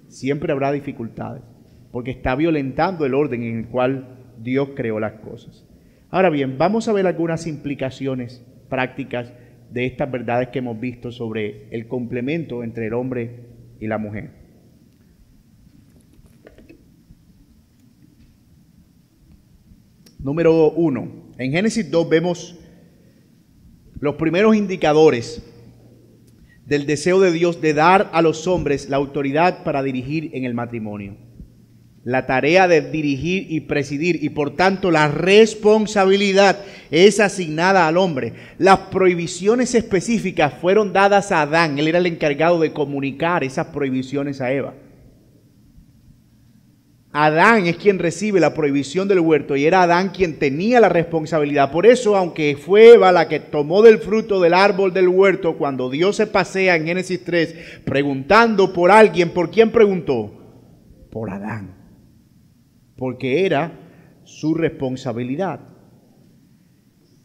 [0.10, 1.43] siempre habrá dificultades,
[1.91, 5.65] porque está violentando el orden en el cual Dios creó las cosas.
[6.10, 9.32] Ahora bien, vamos a ver algunas implicaciones prácticas
[9.71, 13.47] de estas verdades que hemos visto sobre el complemento entre el hombre
[13.79, 14.32] y la mujer.
[20.19, 22.60] Número uno, en Génesis 2 vemos
[23.99, 25.45] los primeros indicadores
[26.65, 30.53] del deseo de Dios de dar a los hombres la autoridad para dirigir en el
[30.53, 31.28] matrimonio.
[32.05, 36.59] La tarea de dirigir y presidir y por tanto la responsabilidad
[36.91, 38.33] es asignada al hombre.
[38.57, 41.77] Las prohibiciones específicas fueron dadas a Adán.
[41.77, 44.73] Él era el encargado de comunicar esas prohibiciones a Eva.
[47.12, 51.71] Adán es quien recibe la prohibición del huerto y era Adán quien tenía la responsabilidad.
[51.71, 55.89] Por eso, aunque fue Eva la que tomó del fruto del árbol del huerto, cuando
[55.89, 60.31] Dios se pasea en Génesis 3 preguntando por alguien, ¿por quién preguntó?
[61.12, 61.78] Por Adán.
[62.99, 63.71] Porque era
[64.25, 65.62] su responsabilidad.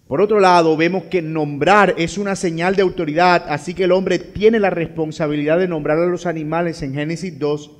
[0.06, 4.18] Por otro lado, vemos que nombrar es una señal de autoridad, así que el hombre
[4.18, 7.70] tiene la responsabilidad de nombrar a los animales en Génesis 2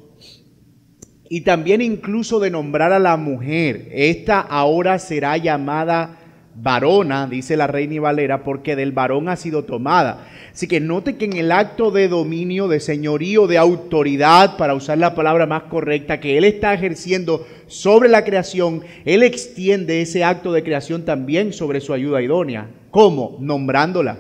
[1.28, 3.88] y también incluso de nombrar a la mujer.
[3.92, 6.18] Esta ahora será llamada
[6.54, 10.26] varona, dice la reina y Valera, porque del varón ha sido tomada.
[10.52, 14.98] Así que note que en el acto de dominio, de señorío, de autoridad, para usar
[14.98, 20.52] la palabra más correcta, que él está ejerciendo sobre la creación, él extiende ese acto
[20.52, 22.70] de creación también sobre su ayuda idónea.
[22.90, 23.36] ¿Cómo?
[23.40, 24.18] Nombrándola.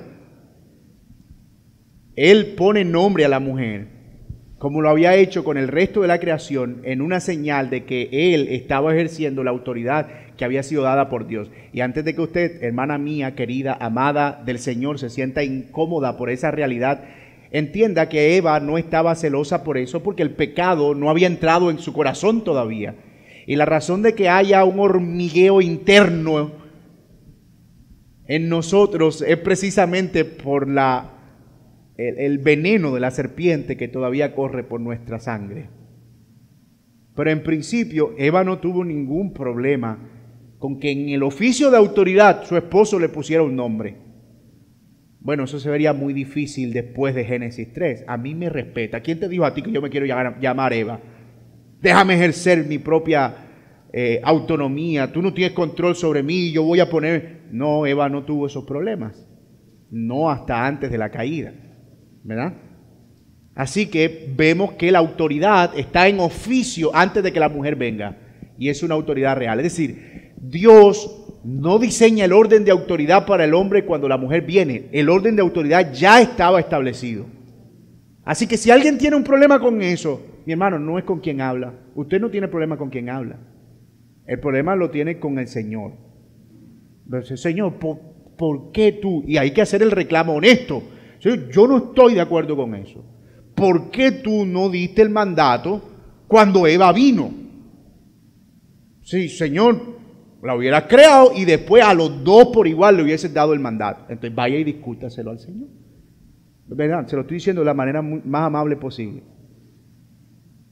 [2.16, 3.94] Él pone nombre a la mujer
[4.64, 8.08] como lo había hecho con el resto de la creación, en una señal de que
[8.10, 11.50] Él estaba ejerciendo la autoridad que había sido dada por Dios.
[11.72, 16.30] Y antes de que usted, hermana mía, querida, amada del Señor, se sienta incómoda por
[16.30, 17.04] esa realidad,
[17.50, 21.78] entienda que Eva no estaba celosa por eso, porque el pecado no había entrado en
[21.78, 22.96] su corazón todavía.
[23.46, 26.52] Y la razón de que haya un hormigueo interno
[28.26, 31.10] en nosotros es precisamente por la
[31.96, 35.68] el, el veneno de la serpiente que todavía corre por nuestra sangre.
[37.14, 39.98] Pero en principio, Eva no tuvo ningún problema
[40.64, 43.98] con que en el oficio de autoridad su esposo le pusiera un nombre.
[45.20, 48.04] Bueno, eso se vería muy difícil después de Génesis 3.
[48.06, 49.00] A mí me respeta.
[49.00, 51.00] ¿Quién te dijo a ti que yo me quiero llamar, Eva?
[51.82, 53.34] Déjame ejercer mi propia
[53.92, 55.12] eh, autonomía.
[55.12, 56.50] Tú no tienes control sobre mí.
[56.50, 57.42] Yo voy a poner...
[57.52, 59.28] No, Eva no tuvo esos problemas.
[59.90, 61.52] No hasta antes de la caída.
[62.22, 62.54] ¿Verdad?
[63.54, 68.16] Así que vemos que la autoridad está en oficio antes de que la mujer venga.
[68.56, 69.60] Y es una autoridad real.
[69.60, 70.14] Es decir,
[70.48, 74.88] Dios no diseña el orden de autoridad para el hombre cuando la mujer viene.
[74.92, 77.26] El orden de autoridad ya estaba establecido.
[78.24, 81.40] Así que si alguien tiene un problema con eso, mi hermano, no es con quien
[81.40, 81.74] habla.
[81.94, 83.38] Usted no tiene problema con quien habla.
[84.26, 85.92] El problema lo tiene con el Señor.
[87.04, 87.98] Entonces, Señor, ¿por,
[88.36, 89.22] por qué tú?
[89.26, 90.82] Y hay que hacer el reclamo honesto.
[91.20, 93.02] Yo no estoy de acuerdo con eso.
[93.54, 95.82] ¿Por qué tú no diste el mandato
[96.26, 97.30] cuando Eva vino?
[99.02, 99.94] Sí, Señor,
[100.44, 104.04] la hubieras creado y después a los dos por igual le hubieses dado el mandato.
[104.08, 105.68] Entonces vaya y discútaselo al Señor.
[107.06, 109.22] Se lo estoy diciendo de la manera más amable posible.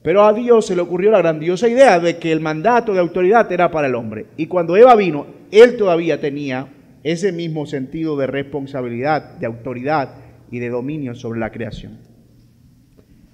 [0.02, 3.50] Pero a Dios se le ocurrió la grandiosa idea de que el mandato de autoridad
[3.52, 4.26] era para el hombre.
[4.36, 6.68] Y cuando Eva vino, él todavía tenía
[7.02, 10.16] ese mismo sentido de responsabilidad, de autoridad
[10.50, 11.98] y de dominio sobre la creación.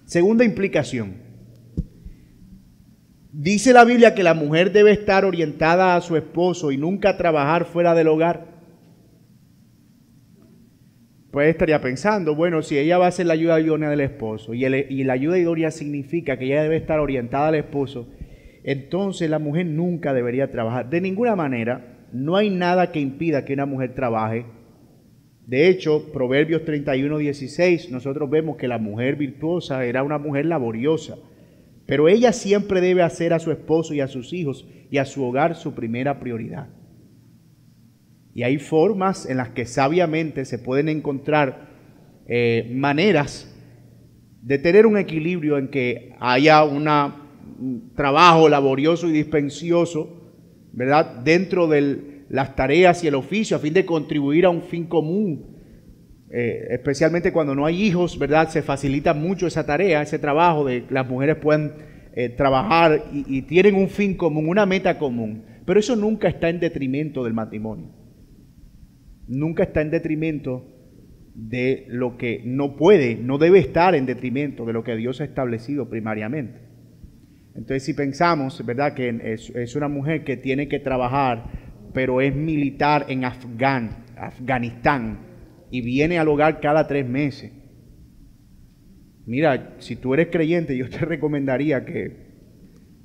[0.04, 1.27] Segunda implicación.
[3.40, 7.66] Dice la Biblia que la mujer debe estar orientada a su esposo y nunca trabajar
[7.66, 8.48] fuera del hogar.
[11.30, 14.68] Pues estaría pensando, bueno, si ella va a ser la ayuda idónea del esposo y,
[15.04, 18.08] la ayuda idónea significa que ella debe estar orientada al esposo,
[18.64, 20.90] entonces la mujer nunca debería trabajar.
[20.90, 24.46] De ninguna manera, no hay nada que impida que una mujer trabaje.
[25.46, 31.18] De hecho, Proverbios 31, 16, nosotros vemos que la mujer virtuosa era una mujer laboriosa,
[31.88, 35.24] pero ella siempre debe hacer a su esposo y a sus hijos y a su
[35.24, 36.68] hogar su primera prioridad.
[38.34, 41.70] Y hay formas en las que sabiamente se pueden encontrar
[42.26, 43.50] eh, maneras
[44.42, 50.30] de tener un equilibrio en que haya un trabajo laborioso y dispensioso,
[50.74, 51.22] ¿verdad?
[51.24, 55.57] Dentro de las tareas y el oficio a fin de contribuir a un fin común.
[56.30, 58.48] Eh, especialmente cuando no hay hijos, ¿verdad?
[58.50, 61.72] Se facilita mucho esa tarea, ese trabajo de que las mujeres puedan
[62.14, 65.44] eh, trabajar y, tienen un fin común, una meta común.
[65.64, 67.98] Pero eso nunca está en detrimento del matrimonio
[69.28, 70.64] nunca está en detrimento
[71.34, 75.24] de lo que no puede, no debe estar en detrimento de lo que Dios ha
[75.24, 76.60] establecido primariamente.
[77.54, 81.44] Entonces, si pensamos, ¿verdad?, que es, es una mujer que tiene que trabajar,
[81.92, 85.27] pero es militar en Afgan, Afganistán
[85.70, 87.52] y viene al hogar cada tres meses.
[89.26, 92.28] Mira, si tú eres creyente, yo te recomendaría que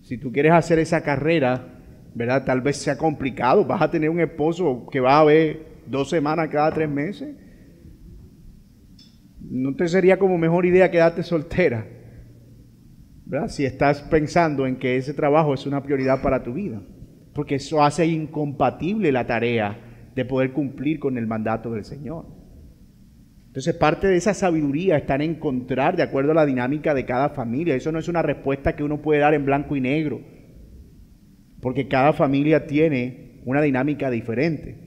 [0.01, 1.79] si tú quieres hacer esa carrera,
[2.13, 2.45] ¿verdad?
[2.45, 3.65] Tal vez sea complicado.
[3.65, 7.35] Vas a tener un esposo que va a ver dos semanas cada tres meses.
[9.39, 11.85] ¿No te sería como mejor idea quedarte soltera?
[13.25, 13.47] ¿Verdad?
[13.47, 16.81] Si estás pensando en que ese trabajo es una prioridad para tu vida.
[17.33, 22.25] Porque eso hace incompatible la tarea de poder cumplir con el mandato del Señor.
[23.53, 27.29] Entonces parte de esa sabiduría está en encontrar de acuerdo a la dinámica de cada
[27.29, 27.75] familia.
[27.75, 30.21] Eso no es una respuesta que uno puede dar en blanco y negro.
[31.61, 34.79] Porque cada familia tiene una dinámica diferente.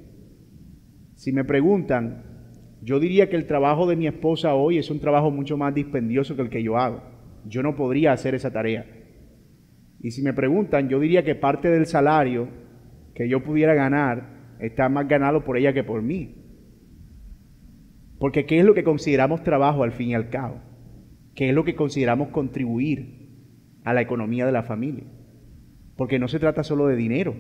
[1.14, 2.24] Si me preguntan,
[2.82, 6.34] yo diría que el trabajo de mi esposa hoy es un trabajo mucho más dispendioso
[6.34, 7.04] que el que yo hago.
[7.44, 8.84] Yo no podría hacer esa tarea.
[10.00, 12.48] Y si me preguntan, yo diría que parte del salario
[13.14, 16.45] que yo pudiera ganar está más ganado por ella que por mí.
[18.18, 20.60] Porque ¿qué es lo que consideramos trabajo al fin y al cabo?
[21.34, 23.28] ¿Qué es lo que consideramos contribuir
[23.84, 25.04] a la economía de la familia?
[25.96, 27.36] Porque no se trata solo de dinero.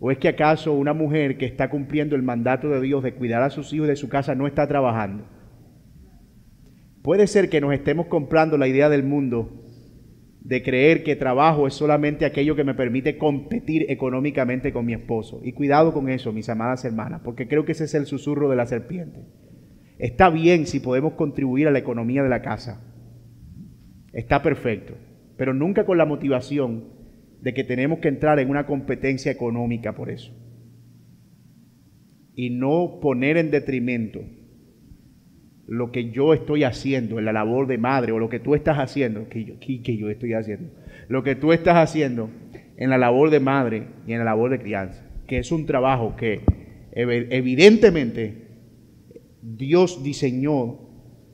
[0.00, 3.42] ¿O es que acaso una mujer que está cumpliendo el mandato de Dios de cuidar
[3.42, 5.24] a sus hijos de su casa no está trabajando?
[7.02, 9.64] Puede ser que nos estemos comprando la idea del mundo
[10.40, 15.40] de creer que trabajo es solamente aquello que me permite competir económicamente con mi esposo.
[15.42, 18.56] Y cuidado con eso, mis amadas hermanas, porque creo que ese es el susurro de
[18.56, 19.26] la serpiente.
[19.98, 22.82] Está bien si podemos contribuir a la economía de la casa.
[24.12, 24.94] Está perfecto,
[25.36, 26.84] pero nunca con la motivación
[27.40, 30.32] de que tenemos que entrar en una competencia económica por eso.
[32.34, 34.20] Y no poner en detrimento
[35.66, 38.78] lo que yo estoy haciendo en la labor de madre o lo que tú estás
[38.78, 40.70] haciendo, que yo, yo estoy haciendo,
[41.08, 42.30] lo que tú estás haciendo
[42.76, 46.16] en la labor de madre y en la labor de crianza, que es un trabajo
[46.16, 46.40] que
[46.92, 48.43] ev- evidentemente
[49.46, 50.78] Dios diseñó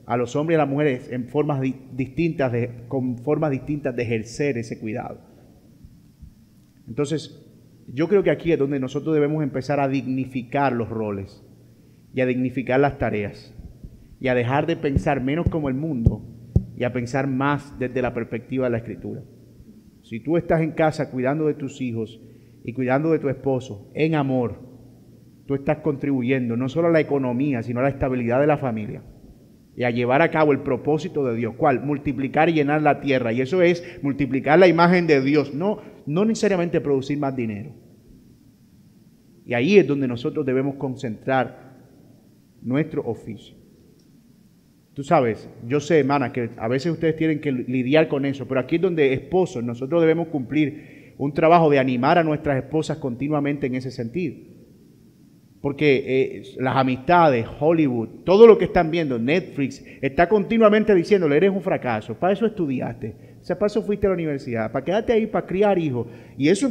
[0.05, 3.95] a los hombres y a las mujeres en formas di- distintas, de, con formas distintas
[3.95, 5.21] de ejercer ese cuidado.
[6.87, 7.47] Entonces,
[7.87, 11.41] yo creo que aquí es donde nosotros debemos empezar a dignificar los roles
[12.13, 13.53] y a dignificar las tareas
[14.19, 16.21] y a dejar de pensar menos como el mundo
[16.75, 19.23] y a pensar más desde la perspectiva de la escritura.
[20.03, 22.19] Si tú estás en casa cuidando de tus hijos
[22.65, 24.70] y cuidando de tu esposo en amor,
[25.51, 29.03] tú estás contribuyendo no solo a la economía, sino a la estabilidad de la familia
[29.75, 31.55] y a llevar a cabo el propósito de Dios.
[31.57, 31.83] ¿Cuál?
[31.83, 33.33] Multiplicar y llenar la tierra.
[33.33, 37.71] Y eso es multiplicar la imagen de Dios, no, no necesariamente producir más dinero.
[39.45, 41.81] Y ahí es donde nosotros debemos concentrar
[42.61, 43.57] nuestro oficio.
[44.93, 48.61] Tú sabes, yo sé, hermana, que a veces ustedes tienen que lidiar con eso, pero
[48.61, 53.67] aquí es donde esposos nosotros debemos cumplir un trabajo de animar a nuestras esposas continuamente
[53.67, 54.50] en ese sentido.
[55.61, 61.51] Porque eh, las amistades, Hollywood, todo lo que están viendo, Netflix, está continuamente diciéndole, eres
[61.51, 65.13] un fracaso, para eso estudiaste, o sea, para eso fuiste a la universidad, para quedarte
[65.13, 66.07] ahí, para criar hijos.
[66.37, 66.69] Y eso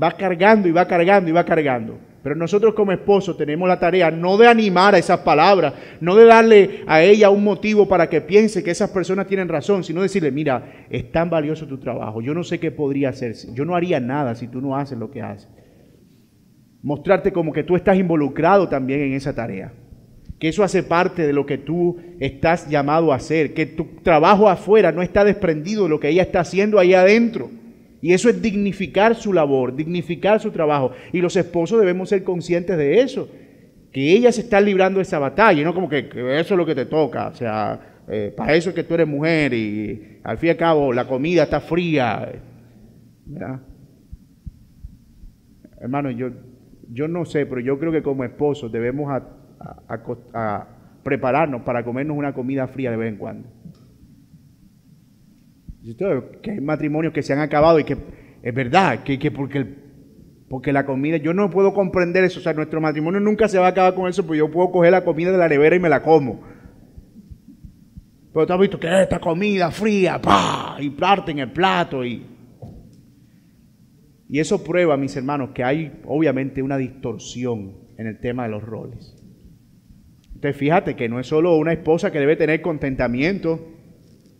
[0.00, 1.98] va cargando y va cargando y va cargando.
[2.22, 6.26] Pero nosotros como esposos tenemos la tarea no de animar a esas palabras, no de
[6.26, 10.30] darle a ella un motivo para que piense que esas personas tienen razón, sino decirle,
[10.30, 14.00] mira, es tan valioso tu trabajo, yo no sé qué podría hacer, yo no haría
[14.00, 15.48] nada si tú no haces lo que haces.
[16.82, 19.72] Mostrarte como que tú estás involucrado también en esa tarea,
[20.38, 24.48] que eso hace parte de lo que tú estás llamado a hacer, que tu trabajo
[24.48, 27.50] afuera no está desprendido de lo que ella está haciendo ahí adentro.
[28.02, 30.92] Y eso es dignificar su labor, dignificar su trabajo.
[31.12, 33.28] Y los esposos debemos ser conscientes de eso,
[33.92, 36.86] que ella se está librando esa batalla, no como que, eso es lo que te
[36.86, 37.28] toca.
[37.28, 37.78] O sea,
[38.08, 41.06] eh, para eso es que tú eres mujer y al fin y al cabo la
[41.06, 42.32] comida está fría.
[45.78, 46.30] Hermano, yo,
[46.92, 49.22] yo no sé, pero yo creo que como esposos debemos a-
[51.02, 53.48] prepararnos para comernos una comida fría de vez en cuando.
[56.42, 57.96] Que hay matrimonios que se han acabado y que
[58.42, 59.76] es verdad, que, que porque, el-
[60.48, 63.66] porque la comida, yo no puedo comprender eso, o sea, nuestro matrimonio nunca se va
[63.66, 65.88] a acabar con eso, porque yo puedo coger la comida de la nevera y me
[65.88, 66.40] la como.
[68.32, 70.76] Pero tú has visto que esta comida fría, ¡pah!
[70.80, 72.24] y parte en el plato y...
[74.30, 78.62] Y eso prueba, mis hermanos, que hay obviamente una distorsión en el tema de los
[78.62, 79.16] roles.
[80.26, 83.66] Entonces fíjate que no es solo una esposa que debe tener contentamiento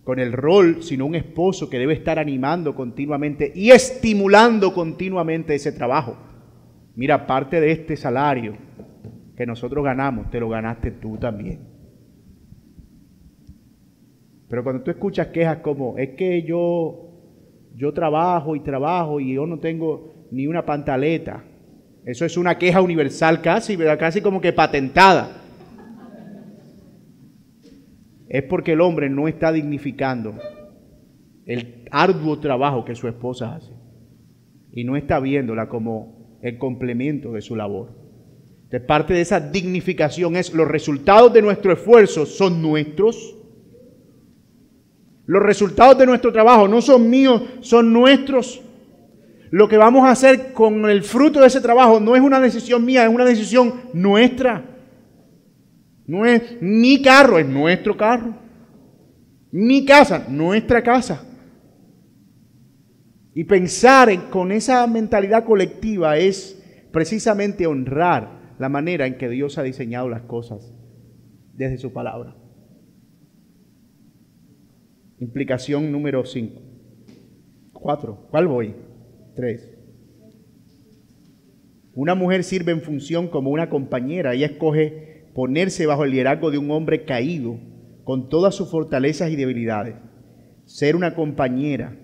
[0.05, 5.73] con el rol, sino un esposo que debe estar animando continuamente y estimulando continuamente ese
[5.73, 6.17] trabajo.
[6.95, 8.57] Mira, parte de este salario
[9.37, 11.61] que nosotros ganamos, te lo ganaste tú también.
[14.49, 17.10] Pero cuando tú escuchas quejas como, es que yo,
[17.81, 21.45] yo trabajo y trabajo y yo no tengo ni una pantaleta,
[22.05, 23.99] eso es una queja universal casi, ¿verdad?
[23.99, 25.37] Casi como que patentada
[28.29, 30.35] es porque el hombre no está dignificando
[31.47, 33.73] el arduo trabajo que su esposa hace
[34.73, 37.99] y no está viéndola como el complemento de su labor.
[38.71, 43.37] De parte de esa dignificación es los resultados de nuestro esfuerzo son nuestros.
[45.31, 48.61] Los resultados de nuestro trabajo no son míos, son nuestros.
[49.53, 52.85] Lo que vamos a hacer con el fruto de ese trabajo no es una decisión
[52.85, 54.65] mía, es una decisión nuestra.
[56.05, 58.35] No es mi carro, es nuestro carro.
[59.53, 61.25] Mi casa, nuestra casa.
[63.33, 66.61] Y pensar en- con esa mentalidad colectiva es
[66.91, 70.75] precisamente honrar la manera en que Dios ha diseñado las cosas
[71.55, 72.35] desde su palabra.
[75.21, 76.63] Implicación número 5.
[77.75, 78.29] 4.
[78.31, 78.75] ¿Cuál voy?
[79.37, 79.77] 3.
[81.93, 84.33] Una mujer sirve en función como una compañera.
[84.33, 87.59] Ella escoge ponerse bajo el liderazgo de un hombre caído,
[88.05, 89.97] con todas sus fortalezas y debilidades.
[90.65, 91.99] Ser una compañera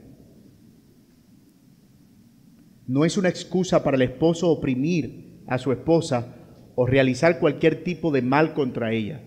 [2.86, 6.36] no es una excusa para el esposo oprimir a su esposa
[6.74, 9.22] o realizar cualquier tipo de mal contra ella.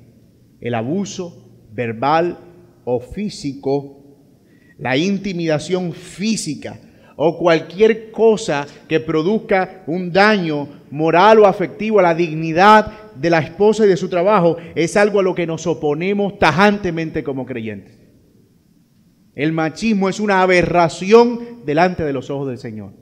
[0.61, 2.48] El abuso verbal
[2.89, 3.99] o físico,
[4.77, 6.79] la intimidación física
[7.15, 13.39] o cualquier cosa que produzca un daño moral o afectivo a la dignidad de la
[13.39, 17.99] esposa y de su trabajo es algo a lo que nos oponemos tajantemente como creyentes.
[19.35, 22.93] El machismo es una aberración delante de los ojos del Señor.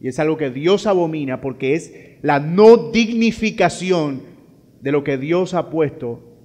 [0.00, 1.92] Y es algo que Dios abomina porque es
[2.22, 4.22] la no dignificación
[4.80, 6.38] de lo que Dios ha puesto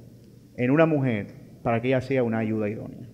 [0.58, 3.10] en una mujer para que ella sea una ayuda idónea.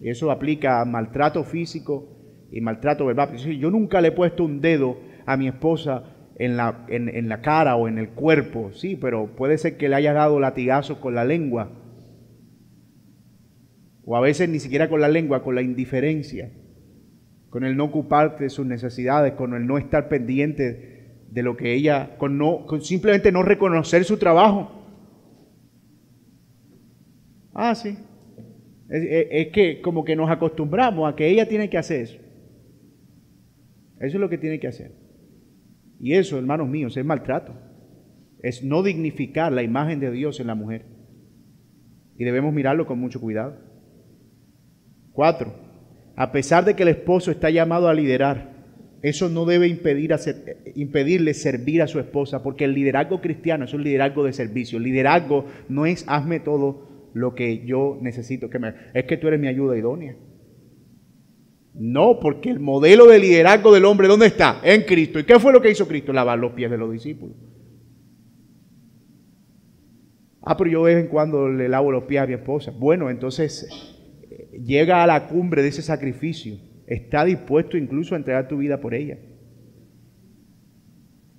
[0.00, 3.36] Y eso aplica a maltrato físico y maltrato verbal.
[3.36, 6.04] Yo nunca le he puesto un dedo a mi esposa
[6.38, 9.88] en la, en, en la cara o en el cuerpo, sí, pero puede ser que
[9.88, 11.70] le haya dado latigazos con la lengua
[14.04, 16.50] o a veces ni siquiera con la lengua, con la indiferencia,
[17.48, 21.74] con el no ocuparte de sus necesidades, con el no estar pendiente de lo que
[21.74, 24.79] ella, con, no, con simplemente no reconocer su trabajo.
[27.62, 27.94] Ah, sí.
[28.88, 32.18] Es, que como que nos acostumbramos a que ella tiene que hacer eso.
[34.00, 34.92] Eso es lo que tiene que hacer.
[36.00, 37.52] Y eso, hermanos míos, es maltrato.
[38.42, 40.86] Es no dignificar la imagen de Dios en la mujer.
[42.16, 43.58] Y debemos mirarlo con mucho cuidado.
[45.12, 45.52] Cuatro,
[46.16, 48.54] a pesar de que el esposo está llamado a liderar,
[49.02, 50.14] eso no debe impedir
[50.76, 54.78] impedirle servir a su esposa, porque el liderazgo cristiano es un liderazgo de servicio.
[54.78, 58.74] El liderazgo no es hazme todo lo que yo necesito que me...
[58.94, 60.16] Es que tú eres mi ayuda idónea.
[61.74, 64.60] No, porque el modelo de liderazgo del hombre, ¿dónde está?
[64.62, 65.18] En Cristo.
[65.18, 66.12] ¿Y qué fue lo que hizo Cristo?
[66.12, 67.36] Lavar los pies de los discípulos.
[70.42, 72.72] Ah, pero yo de vez en cuando le lavo los pies a mi esposa.
[72.76, 73.68] Bueno, entonces
[74.22, 76.56] eh, llega a la cumbre de ese sacrificio.
[76.86, 79.18] Está dispuesto incluso a entregar tu vida por ella.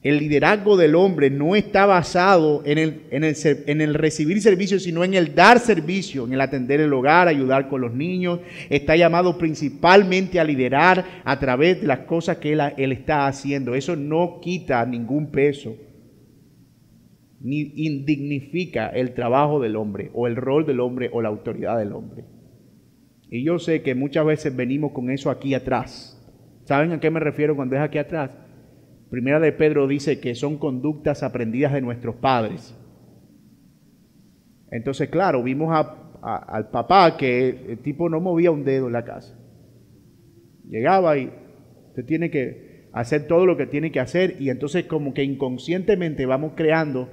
[0.04, 3.36] El liderazgo del hombre no está basado en el, en el
[3.68, 7.70] en el recibir servicio, sino en el dar servicio, en el atender el hogar, ayudar
[7.70, 8.40] con los niños.
[8.72, 13.76] Está llamado principalmente a liderar a través de las cosas que él, él está haciendo.
[13.76, 15.76] Eso no quita ningún peso,
[17.40, 21.94] ni indignifica el trabajo del hombre, o el rol del hombre, o la autoridad del
[21.94, 22.26] hombre.
[23.30, 26.18] Y yo sé que muchas veces venimos con eso aquí atrás.
[26.66, 28.32] ¿Saben a qué me refiero cuando es aquí atrás?
[29.12, 32.74] Primera de Pedro dice que son conductas aprendidas de nuestros padres.
[34.72, 39.04] Entonces, claro, vimos a- al papá que el tipo no movía un dedo en la
[39.04, 39.38] casa.
[40.70, 41.30] Llegaba y
[41.90, 46.26] usted tiene que hacer todo lo que tiene que hacer y entonces como que inconscientemente
[46.26, 47.10] vamos creando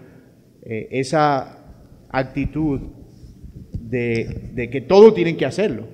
[0.63, 1.65] eh, esa
[2.11, 2.81] actitud
[3.81, 5.87] de, que todo tienen que hacerlo.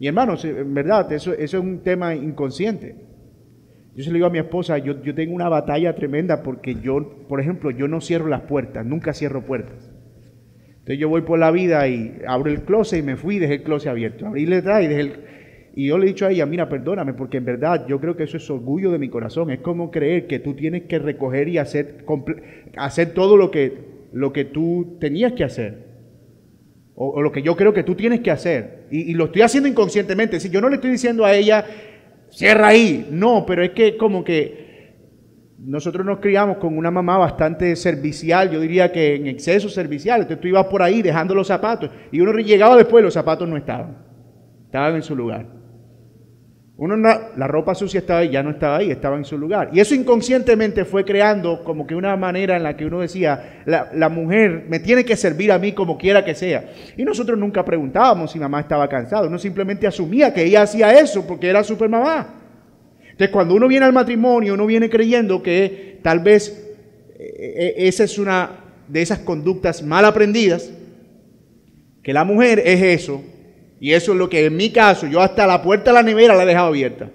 [0.00, 3.05] Y hermanos, en verdad, eso es un tema inconsciente.
[3.96, 7.24] Yo se lo digo a mi esposa, yo, yo tengo una batalla tremenda porque yo,
[7.28, 9.90] por ejemplo, yo no cierro las puertas, nunca cierro puertas.
[10.68, 13.54] Entonces yo voy por la vida y abro el closet y me fui y dejé
[13.54, 14.26] el closet abierto.
[14.26, 15.12] Abrí detrás y dejé el...
[15.74, 18.24] Y yo le he dicho a ella, mira, perdóname, porque en verdad yo creo que
[18.24, 19.50] eso es orgullo de mi corazón.
[19.50, 22.04] Es como creer que tú tienes que recoger y hacer,
[22.76, 23.78] hacer todo lo que,
[24.12, 25.86] lo que tú tenías que hacer.
[26.94, 28.84] O, o lo que yo creo que tú tienes que hacer.
[28.90, 30.38] Y, y lo estoy haciendo inconscientemente.
[30.38, 31.64] Si yo no le estoy diciendo a ella,
[32.36, 33.08] cierra ahí.
[33.10, 34.66] No, pero es que como que
[35.58, 40.20] nosotros nos criamos con una mamá bastante servicial, yo diría que en exceso servicial.
[40.20, 43.48] Entonces tú ibas por ahí dejando los zapatos y uno llegaba después y los zapatos
[43.48, 43.96] no estaban.
[44.66, 45.46] Estaban en su lugar.
[46.78, 49.70] Uno no- la ropa sucia estaba ahí, ya no estaba ahí, estaba en su lugar.
[49.72, 53.88] Y eso inconscientemente fue creando como que una manera en la que uno decía, la,
[53.94, 56.68] la mujer me tiene que servir a mí como quiera que sea.
[56.96, 61.26] Y nosotros nunca preguntábamos si mamá estaba cansada, uno simplemente asumía que ella hacía eso
[61.26, 62.34] porque era super mamá.
[63.04, 66.62] Entonces cuando uno viene al matrimonio, uno viene creyendo que tal vez
[67.18, 68.50] eh, eh, esa es una
[68.86, 70.70] de esas conductas mal aprendidas,
[72.02, 73.24] que la mujer es eso,
[73.80, 76.34] y eso es lo que en mi caso, yo hasta la puerta de la nevera
[76.34, 77.10] la he dejado abierta.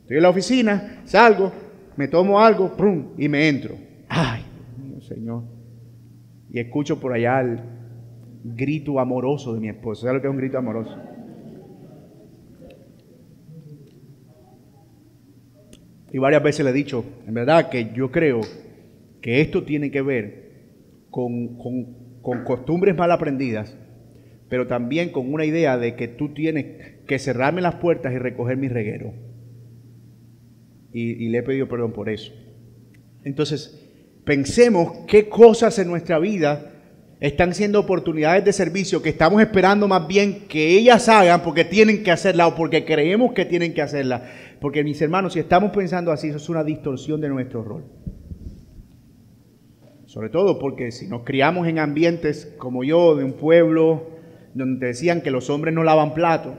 [0.00, 1.52] Estoy en la oficina, salgo,
[1.96, 3.08] me tomo algo, ¡prum!
[3.18, 3.74] y me entro.
[4.08, 4.42] Ay,
[4.90, 5.42] Dios Señor.
[6.50, 7.60] Y escucho por allá el
[8.42, 10.02] grito amoroso de mi esposa.
[10.02, 10.96] ¿Sabes lo que es un grito amoroso?
[16.12, 18.40] Y varias veces le he dicho, en verdad que yo creo
[19.20, 20.48] que esto tiene que ver
[21.10, 21.58] con-
[22.22, 23.76] con costumbres mal aprendidas,
[24.48, 28.56] pero también con una idea de que tú tienes que cerrarme las puertas y recoger
[28.56, 29.12] mi reguero.
[30.92, 32.32] Y, y le he pedido perdón por eso.
[33.24, 33.84] Entonces,
[34.24, 36.72] pensemos qué cosas en nuestra vida
[37.20, 42.04] están siendo oportunidades de servicio que estamos esperando más bien que ellas hagan porque tienen
[42.04, 44.30] que hacerla o porque creemos que tienen que hacerla.
[44.60, 47.84] Porque mis hermanos, si estamos pensando así, eso es una distorsión de nuestro rol.
[50.06, 54.17] Sobre todo porque si nos criamos en ambientes como yo, de un pueblo
[54.58, 56.54] donde te decían que los hombres no lavan plato,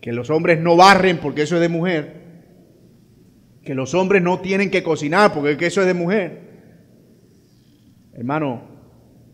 [0.00, 2.26] que los hombres no barren porque eso es de mujer,
[3.62, 6.46] que los hombres no tienen que cocinar porque eso es de mujer.
[8.12, 8.62] Hermano,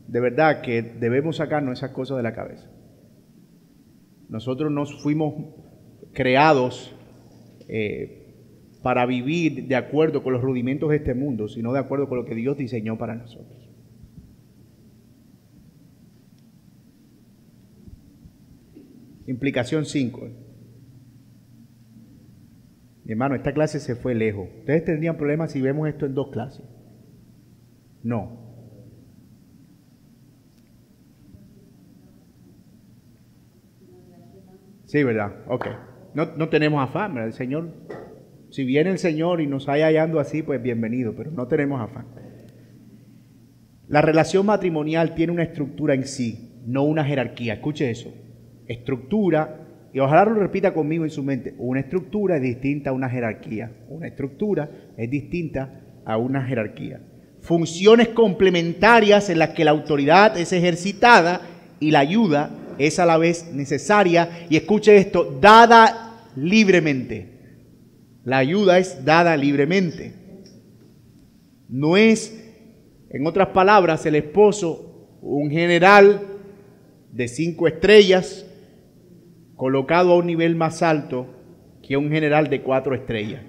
[0.09, 2.71] de verdad que debemos sacarnos esas cosas de la cabeza.
[4.29, 5.35] Nosotros nos fuimos
[6.13, 6.95] creados
[7.69, 8.23] eh,
[8.83, 12.25] para vivir de acuerdo con los rudimentos de este mundo, sino de acuerdo con lo
[12.25, 13.62] que Dios diseñó para nosotros.
[19.27, 20.29] Implicación 5.
[23.05, 24.49] Mi hermano, esta clase se fue lejos.
[24.61, 26.65] Ustedes tendrían problemas si vemos esto en dos clases.
[28.03, 28.41] No.
[34.85, 35.37] Sí, ¿verdad?
[35.49, 35.67] Ok.
[36.15, 37.29] No, no tenemos afán, ¿verdad?
[37.29, 37.73] El Señor,
[38.51, 42.07] si viene el Señor y nos haya hallando así, pues bienvenido, pero no tenemos afán.
[43.89, 47.55] La relación matrimonial tiene una estructura en sí, no una jerarquía.
[47.55, 48.13] Escuche eso.
[48.67, 53.09] Estructura, y ojalá lo repita conmigo en su mente, una estructura es distinta a una
[53.09, 53.73] jerarquía.
[53.89, 57.01] Una estructura es distinta a una jerarquía.
[57.41, 61.41] Funciones complementarias en las que la autoridad es ejercitada
[61.81, 64.47] y la ayuda es a la vez necesaria.
[64.49, 67.29] Y escuche esto, dada libremente.
[68.25, 70.15] La ayuda es dada libremente.
[71.69, 72.39] No es,
[73.11, 74.89] en otras palabras, el esposo
[75.23, 76.21] un general
[77.13, 78.45] de cinco estrellas
[79.57, 81.27] colocado a un nivel más alto
[81.83, 83.43] que un general de cuatro estrellas.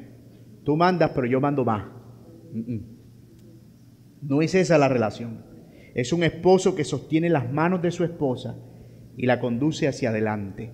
[0.64, 1.86] Tú mandas, pero yo mando más.
[4.22, 5.45] No es esa la relación.
[5.93, 8.58] Es un esposo que sostiene las manos de su esposa
[9.16, 10.72] y la conduce hacia adelante.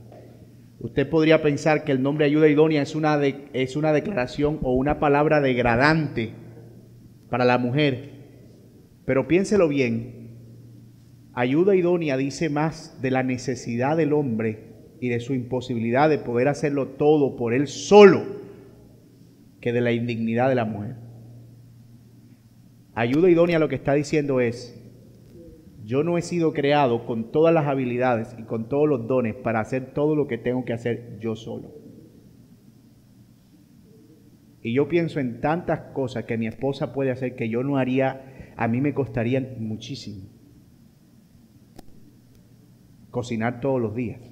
[0.80, 5.00] Usted podría pensar que el nombre ayuda idónea es una, es una declaración o una
[5.00, 6.34] palabra degradante
[7.30, 8.12] para la mujer,
[9.06, 10.38] pero piénselo bien.
[11.34, 14.69] Ayuda idónea dice más de la necesidad del hombre
[15.00, 18.24] y de su imposibilidad de poder hacerlo todo por él solo
[19.62, 20.96] que de la indignidad de la mujer.
[22.94, 24.76] Ayuda idónea lo que está diciendo es,
[25.86, 29.60] yo no he sido creado con todas las habilidades y con todos los dones para
[29.60, 31.74] hacer todo lo que tengo que hacer yo solo.
[34.62, 38.54] Y yo pienso en tantas cosas que mi esposa puede hacer que yo no haría,
[38.58, 40.30] a mí me costaría muchísimo.
[43.10, 44.29] Cocinar todos los días.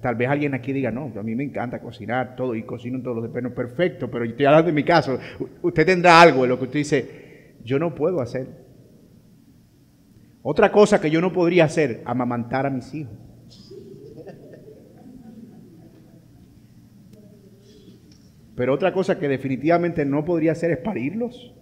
[0.00, 3.16] Tal vez alguien aquí diga, no, a mí me encanta cocinar todo y cocino todos
[3.16, 3.52] los días.
[3.52, 5.18] perfecto, pero estoy hablando de mi caso.
[5.62, 8.48] Usted tendrá algo en lo que usted dice, yo no puedo hacer.
[10.42, 13.16] Otra cosa que yo no podría hacer, amamantar a mis hijos.
[18.56, 21.54] Pero otra cosa que definitivamente no podría hacer es parirlos.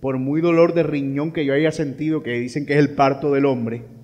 [0.00, 3.32] Por muy dolor de riñón que yo haya sentido, que dicen que es el parto
[3.32, 3.95] del hombre,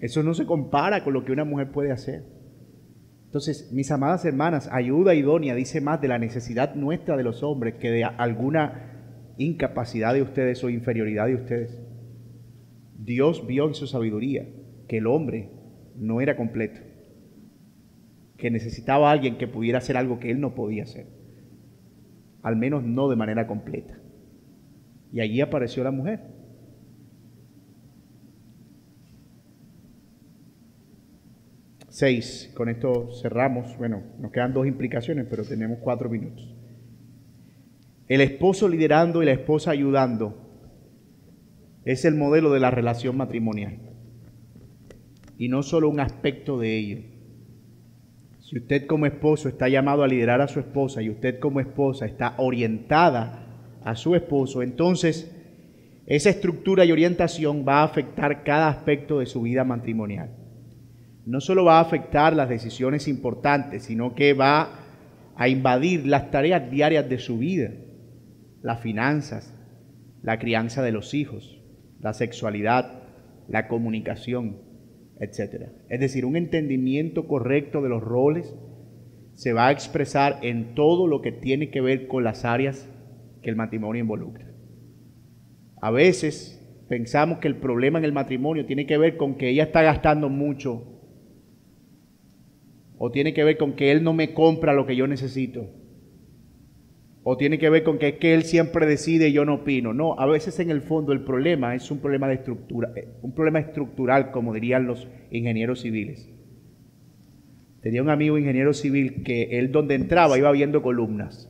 [0.00, 2.24] eso no se compara con lo que una mujer puede hacer.
[3.24, 7.74] Entonces, mis amadas hermanas, ayuda idónea dice más de la necesidad nuestra de los hombres
[7.74, 11.78] que de alguna incapacidad de ustedes o inferioridad de ustedes.
[12.98, 14.46] Dios vio en su sabiduría
[14.86, 15.50] que el hombre
[15.96, 16.80] no era completo,
[18.36, 21.06] que necesitaba a alguien que pudiera hacer algo que él no podía hacer,
[22.42, 23.98] al menos no de manera completa.
[25.12, 26.37] Y allí apareció la mujer.
[31.98, 33.76] Seis, con esto cerramos.
[33.76, 36.54] Bueno, nos quedan dos implicaciones, pero tenemos cuatro minutos.
[38.06, 40.32] El esposo liderando y la esposa ayudando
[41.84, 43.80] es el modelo de la relación matrimonial.
[45.38, 46.98] Y no solo un aspecto de ello.
[48.42, 52.06] Si usted como esposo está llamado a liderar a su esposa y usted como esposa
[52.06, 55.34] está orientada a su esposo, entonces
[56.06, 60.30] esa estructura y orientación va a afectar cada aspecto de su vida matrimonial
[61.28, 64.80] no solo va a afectar las decisiones importantes, sino que va
[65.36, 67.70] a invadir las tareas diarias de su vida,
[68.62, 69.54] las finanzas,
[70.22, 71.60] la crianza de los hijos,
[72.00, 73.02] la sexualidad,
[73.46, 74.62] la comunicación,
[75.20, 75.66] etc.
[75.90, 78.54] Es decir, un entendimiento correcto de los roles
[79.34, 82.88] se va a expresar en todo lo que tiene que ver con las áreas
[83.42, 84.46] que el matrimonio involucra.
[85.82, 86.58] A veces
[86.88, 90.30] pensamos que el problema en el matrimonio tiene que ver con que ella está gastando
[90.30, 90.94] mucho
[92.98, 95.70] o tiene que ver con que Él no me compra lo que yo necesito.
[97.22, 99.92] O tiene que ver con que, que Él siempre decide y yo no opino.
[99.92, 103.32] No, a veces en el fondo el problema es un problema de estructura, eh, un
[103.32, 106.28] problema estructural, como dirían los ingenieros civiles.
[107.82, 111.48] Tenía un amigo ingeniero civil que él donde entraba iba viendo columnas.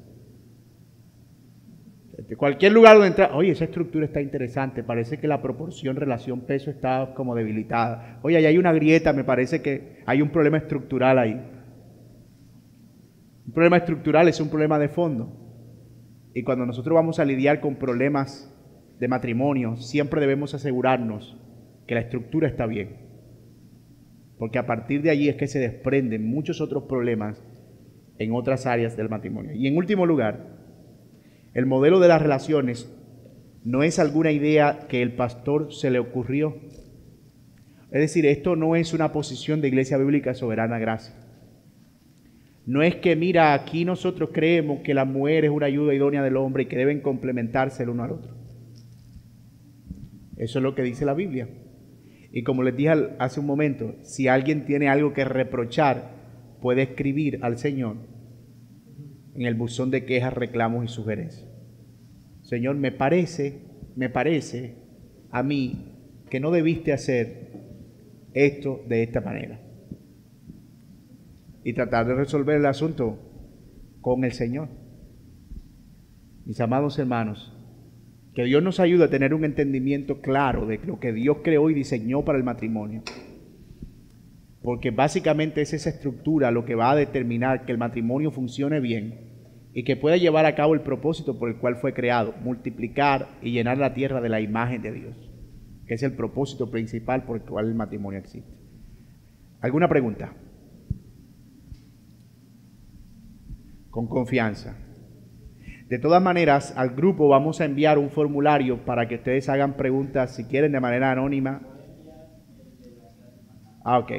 [2.29, 6.70] De cualquier lugar donde entra, oye, esa estructura está interesante, parece que la proporción relación-peso
[6.70, 8.20] está como debilitada.
[8.22, 11.41] Oye, ahí hay una grieta, me parece que hay un problema estructural ahí.
[13.47, 15.33] Un problema estructural es un problema de fondo.
[16.35, 18.55] Y cuando nosotros vamos a lidiar con problemas
[19.01, 21.35] de matrimonio, siempre debemos asegurarnos
[21.87, 23.09] que la estructura está bien.
[24.37, 27.43] Porque a partir de allí es que se desprenden muchos otros problemas
[28.18, 29.55] en otras áreas del matrimonio.
[29.55, 30.58] Y en último lugar,
[31.55, 32.90] el modelo de las relaciones
[33.64, 36.57] no es alguna idea que el pastor se le ocurrió.
[37.90, 41.14] Es decir, esto no es una posición de iglesia bíblica soberana gracia.
[42.66, 46.36] No es que, mira, aquí nosotros creemos que la mujer es una ayuda idónea del
[46.36, 48.34] hombre y que deben complementarse el uno al otro.
[50.36, 51.49] Eso es lo que dice la Biblia.
[52.30, 56.11] Y como les dije hace un momento, si alguien tiene algo que reprochar,
[56.61, 57.96] puede escribir al Señor
[59.39, 61.47] en el buzón de quejas, reclamos y sugerencias.
[62.43, 63.62] Señor, me parece,
[63.95, 64.74] me parece
[65.30, 65.95] a mí
[66.28, 67.53] que no debiste hacer
[68.34, 69.61] esto de esta manera.
[71.62, 73.16] Y tratar de resolver el asunto
[74.01, 74.70] con el Señor.
[76.45, 77.57] Mis amados hermanos,
[78.34, 81.74] que Dios nos ayude a tener un entendimiento claro de lo que Dios creó y
[81.74, 83.03] diseñó para el matrimonio.
[84.62, 89.28] Porque básicamente es esa estructura lo que va a determinar que el matrimonio funcione bien
[89.79, 93.53] y que pueda llevar a cabo el propósito por el cual fue creado, multiplicar y
[93.53, 95.31] llenar la tierra de la imagen de Dios,
[95.87, 98.51] que es el propósito principal por el cual el matrimonio existe.
[99.61, 100.33] ¿Alguna pregunta?
[103.89, 104.76] Con confianza.
[105.89, 110.35] De todas maneras, al grupo vamos a enviar un formulario para que ustedes hagan preguntas,
[110.35, 111.62] si quieren, de manera anónima.
[113.85, 114.11] Ah, ok.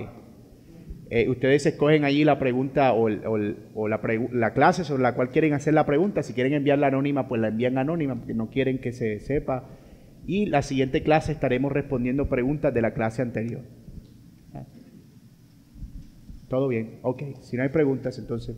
[1.11, 5.85] Eh, ustedes escogen allí la pregunta o, la, clase sobre la cual quieren hacer la
[5.85, 6.21] pregunta.
[6.21, 9.67] Si quieren enviarla anónima, pues la envían anónima, porque no quieren que se sepa.
[10.27, 13.61] Y la siguiente clase estaremos respondiendo preguntas de la clase anterior.
[14.53, 14.67] Ah.
[16.47, 17.23] Todo bien, ok.
[17.41, 18.55] Si no hay preguntas, entonces...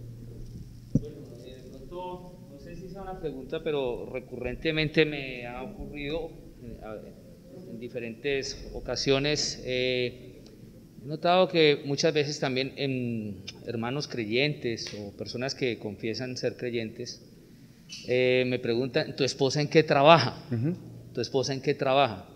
[0.96, 6.32] Eh, de pronto, no sé si sea una pregunta, pero recurrentemente me ha ocurrido
[6.62, 7.14] eh,
[7.70, 9.64] en diferentes ocasiones.
[11.04, 17.22] He notado que muchas veces también en hermanos creyentes o personas que confiesan ser creyentes
[18.08, 20.38] eh, me preguntan, ¿tu esposa en qué trabaja?
[21.14, 22.28] ¿Tu esposa en qué trabaja?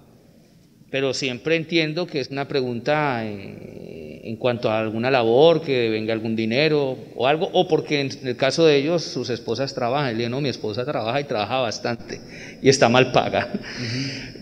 [0.96, 6.14] pero siempre entiendo que es una pregunta eh, en cuanto a alguna labor, que venga
[6.14, 10.12] algún dinero o algo, o porque en el caso de ellos sus esposas trabajan.
[10.12, 12.22] Y le digo, no, mi esposa trabaja y trabaja bastante
[12.62, 13.52] y está mal paga.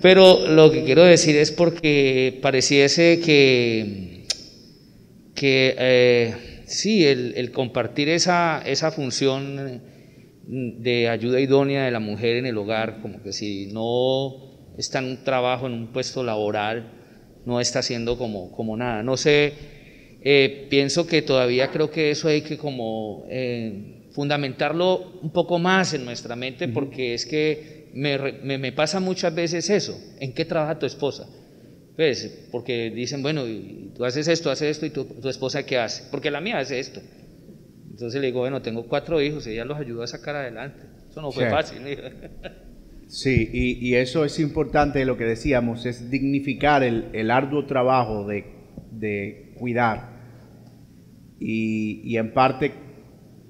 [0.03, 4.12] Pero lo que quiero decir es porque pareciese que,
[5.35, 9.81] que eh, sí, el, el compartir esa, esa función eh,
[10.45, 15.05] de ayuda idónea de la mujer en el hogar, como que si no está en
[15.05, 16.91] un trabajo, en un puesto laboral,
[17.45, 19.03] no está haciendo como, como nada.
[19.03, 19.53] No sé,
[20.21, 25.93] eh, pienso que todavía creo que eso hay que como eh, fundamentarlo un poco más
[25.93, 29.97] en nuestra mente, porque es que me, me, me pasa muchas veces eso.
[30.19, 31.27] ¿En qué trabaja tu esposa?
[31.95, 35.77] Pues, porque dicen, bueno, y tú haces esto, haces esto, y tu, tu esposa qué
[35.77, 36.03] hace?
[36.09, 37.01] Porque la mía hace esto.
[37.91, 40.79] Entonces le digo, bueno, tengo cuatro hijos, ella los ayudó a sacar adelante.
[41.09, 41.49] Eso no fue Sí.
[41.51, 41.77] fácil.
[43.07, 48.25] Sí, y, y eso es importante, lo que decíamos, es dignificar el, el arduo trabajo
[48.25, 48.45] de,
[48.91, 50.09] de cuidar.
[51.39, 52.71] Y, y en parte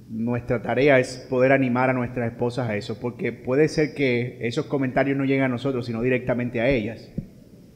[0.10, 4.66] nuestra tarea es poder animar a nuestras esposas a eso, porque puede ser que esos
[4.66, 7.10] comentarios no lleguen a nosotros, sino directamente a ellas.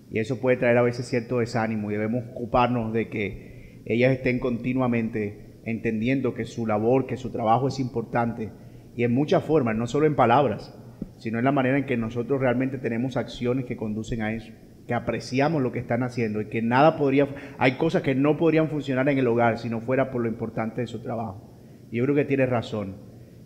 [0.09, 4.39] Y eso puede traer a veces cierto desánimo y debemos ocuparnos de que ellas estén
[4.39, 8.51] continuamente entendiendo que su labor, que su trabajo es importante
[8.95, 10.73] y en muchas formas, no solo en palabras,
[11.17, 14.51] sino en la manera en que nosotros realmente tenemos acciones que conducen a eso,
[14.87, 17.27] que apreciamos lo que están haciendo y que nada podría,
[17.57, 20.81] hay cosas que no podrían funcionar en el hogar si no fuera por lo importante
[20.81, 21.53] de su trabajo.
[21.91, 22.95] Yo creo que tiene razón.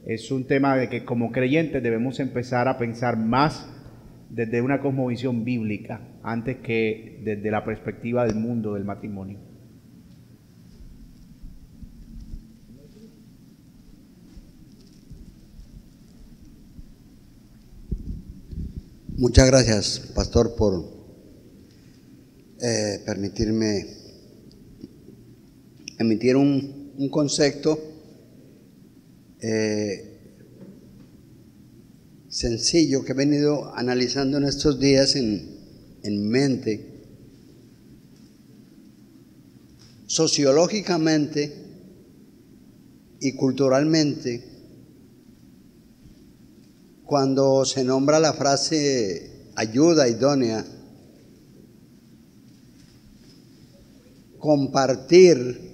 [0.06, 3.81] Es un tema de que como creyentes debemos empezar a pensar más
[4.32, 9.40] desde una cosmovisión bíblica antes que desde la perspectiva del mundo del matrimonio.
[19.18, 21.02] Muchas gracias, pastor, por
[22.62, 23.86] eh, permitirme
[26.00, 27.78] emitir un, concepto
[29.42, 30.11] eh,
[32.32, 36.88] sencillo que he venido analizando en estos días en, en mente.
[40.08, 41.54] Sociológicamente
[43.20, 44.44] y culturalmente,
[47.04, 50.66] cuando se nombra la frase ayuda idónea,
[54.40, 55.71] compartir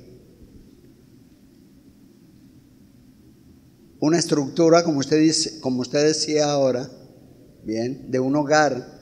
[3.99, 6.89] una estructura, como usted, dice, como usted decía ahora,
[7.63, 8.97] bien, de un hogar,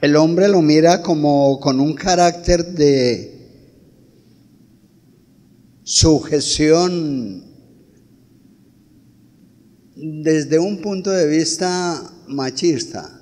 [0.00, 3.30] el hombre lo mira como con un carácter de
[5.82, 7.44] sujeción
[9.94, 13.20] desde un punto de vista machista.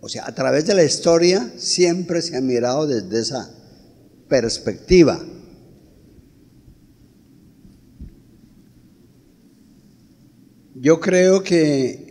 [0.00, 3.57] O sea, a través de la historia siempre se ha mirado desde esa
[4.28, 5.24] perspectiva.
[10.74, 12.08] Yo creo que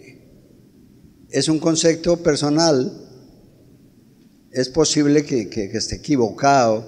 [1.30, 2.92] es un concepto personal,
[4.52, 6.86] es posible que, esté equivocado,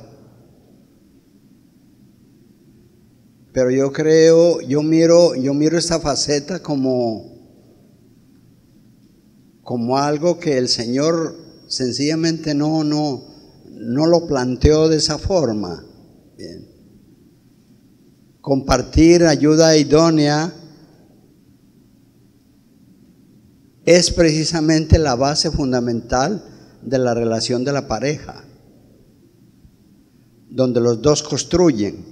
[3.53, 7.37] pero yo creo, yo miro, yo miro esta faceta como,
[9.63, 11.35] como algo que el Señor
[11.67, 13.28] sencillamente no, no,
[13.79, 15.85] no lo planteó de esa forma.
[18.41, 20.53] Compartir ayuda idónea
[23.85, 26.43] es precisamente la base fundamental
[26.81, 28.45] de la relación de la pareja,
[30.49, 32.05] donde los dos construyen,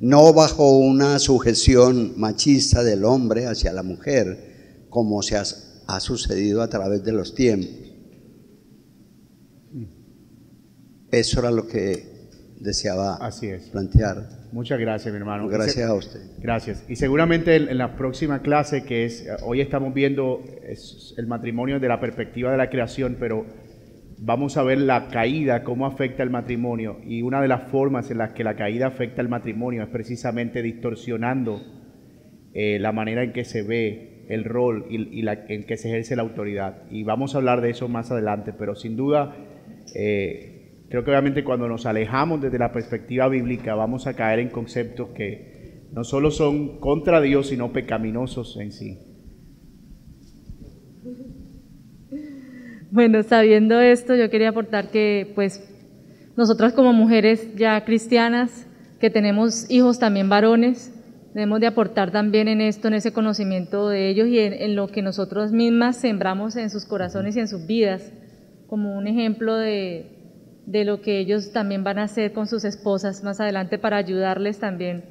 [0.00, 6.68] no bajo una sujeción machista del hombre hacia la mujer, como se ha sucedido a
[6.68, 7.87] través de los tiempos.
[11.10, 12.04] Eso era lo que
[12.60, 13.68] deseaba Así es.
[13.70, 14.28] plantear.
[14.52, 15.46] Muchas gracias, mi hermano.
[15.48, 16.20] Gracias a usted.
[16.38, 16.84] Gracias.
[16.88, 20.42] Y seguramente en, la próxima clase, que es, hoy estamos viendo
[21.16, 23.46] el matrimonio desde la perspectiva de la creación, pero
[24.18, 26.98] vamos a ver la caída, cómo afecta el matrimonio.
[27.06, 30.62] Y una de las formas en las que la caída afecta el matrimonio es precisamente
[30.62, 31.62] distorsionando
[32.54, 35.88] eh, la manera en que se ve el rol y, y la- en que se
[35.88, 36.82] ejerce la autoridad.
[36.90, 39.36] Y vamos a hablar de eso más adelante, pero sin duda,
[39.94, 40.47] eh,
[40.88, 45.10] creo que obviamente cuando nos alejamos desde la perspectiva bíblica vamos a caer en conceptos
[45.14, 45.58] que
[45.92, 48.98] no solo son contra Dios, sino pecaminosos en sí.
[52.90, 55.62] Bueno, sabiendo esto, yo quería aportar que, pues,
[56.36, 58.66] nosotras como mujeres ya cristianas,
[58.98, 60.94] que tenemos hijos también varones,
[61.34, 64.88] debemos de aportar también en esto, en ese conocimiento de ellos y en, en lo
[64.88, 68.12] que nosotros mismas sembramos en sus corazones y en sus vidas,
[68.66, 70.17] como un ejemplo de,
[70.70, 74.58] de lo que ellos también van a hacer con sus esposas más adelante para ayudarles
[74.58, 75.02] también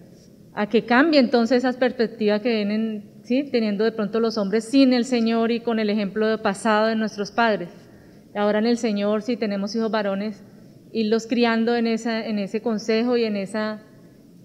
[0.53, 3.43] a que cambie entonces esas perspectivas que vienen ¿sí?
[3.51, 6.95] teniendo de pronto los hombres sin el Señor y con el ejemplo de pasado de
[6.95, 7.70] nuestros padres.
[8.34, 10.43] Ahora en el Señor, si tenemos hijos varones,
[10.91, 13.84] irlos criando en, esa, en ese consejo y en esa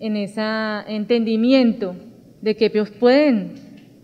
[0.03, 0.43] en ese
[0.89, 1.95] entendimiento
[2.41, 3.55] de que ellos pueden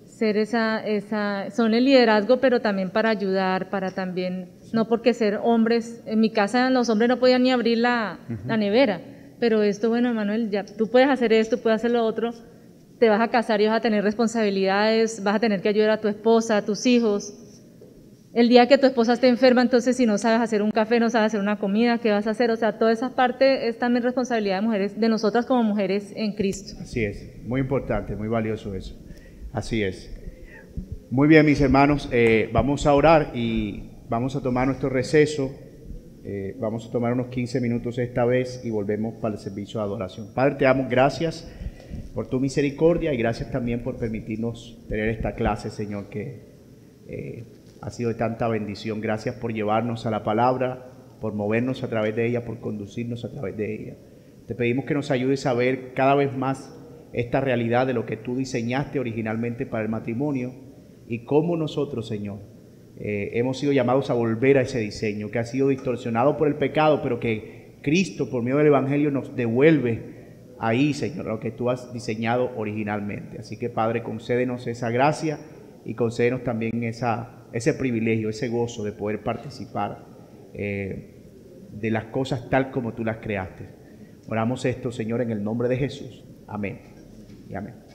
[0.07, 5.41] ser esa, esa, son el liderazgo, pero también para ayudar, para también, no porque ser
[5.43, 9.01] hombres, en mi casa los hombres no podían ni abrir la, la nevera,
[9.41, 12.33] pero esto, bueno, Manuel, ya tú puedes hacer esto, puedes hacer lo otro,
[12.99, 16.01] te vas a casar y vas a tener responsabilidades, vas a tener que ayudar a
[16.01, 17.35] tu esposa, a tus hijos.
[18.35, 21.09] El día que tu esposa esté enferma, entonces si no sabes hacer un café, no
[21.09, 22.51] sabes hacer una comida, ¿qué vas a hacer?
[22.51, 26.33] O sea, toda esa parte es también responsabilidad de mujeres, de nosotras como mujeres en
[26.33, 26.75] Cristo.
[26.81, 28.97] Así es, muy importante, muy valioso eso.
[29.53, 30.15] Así es.
[31.11, 35.51] Muy bien, mis hermanos, eh, vamos a orar y vamos a tomar nuestro receso.
[36.25, 39.87] Eh, vamos a tomar unos 15 minutos esta vez y volvemos para el servicio de
[39.87, 40.35] adoración.
[40.35, 41.51] Padre, te damos gracias
[42.15, 46.43] por tu misericordia y gracias también por permitirnos tener esta clase, Señor, que
[47.07, 47.45] eh,
[47.81, 49.01] ha sido de tanta bendición.
[49.01, 53.31] Gracias por llevarnos a la palabra, por movernos a través de ella, por conducirnos a
[53.31, 53.97] través de ella.
[54.47, 56.75] Te pedimos que nos ayudes a ver cada vez más
[57.13, 60.53] esta realidad de lo que tú diseñaste originalmente para el matrimonio
[61.07, 62.41] y cómo nosotros, Señor,
[63.01, 66.57] eh, hemos sido llamados a volver a ese diseño que ha sido distorsionado por el
[66.57, 70.19] pecado, pero que Cristo, por medio del Evangelio, nos devuelve
[70.59, 73.39] ahí, Señor, lo que tú has diseñado originalmente.
[73.39, 75.39] Así que, Padre, concédenos esa gracia
[75.85, 80.05] y concédenos también esa, ese privilegio, ese gozo de poder participar
[80.55, 81.15] eh,
[81.71, 83.69] de las cosas tal como tú las creaste.
[84.29, 86.25] Oramos esto, Señor, en el nombre de Jesús.
[86.49, 86.81] Amén.
[87.49, 87.88] Y amén.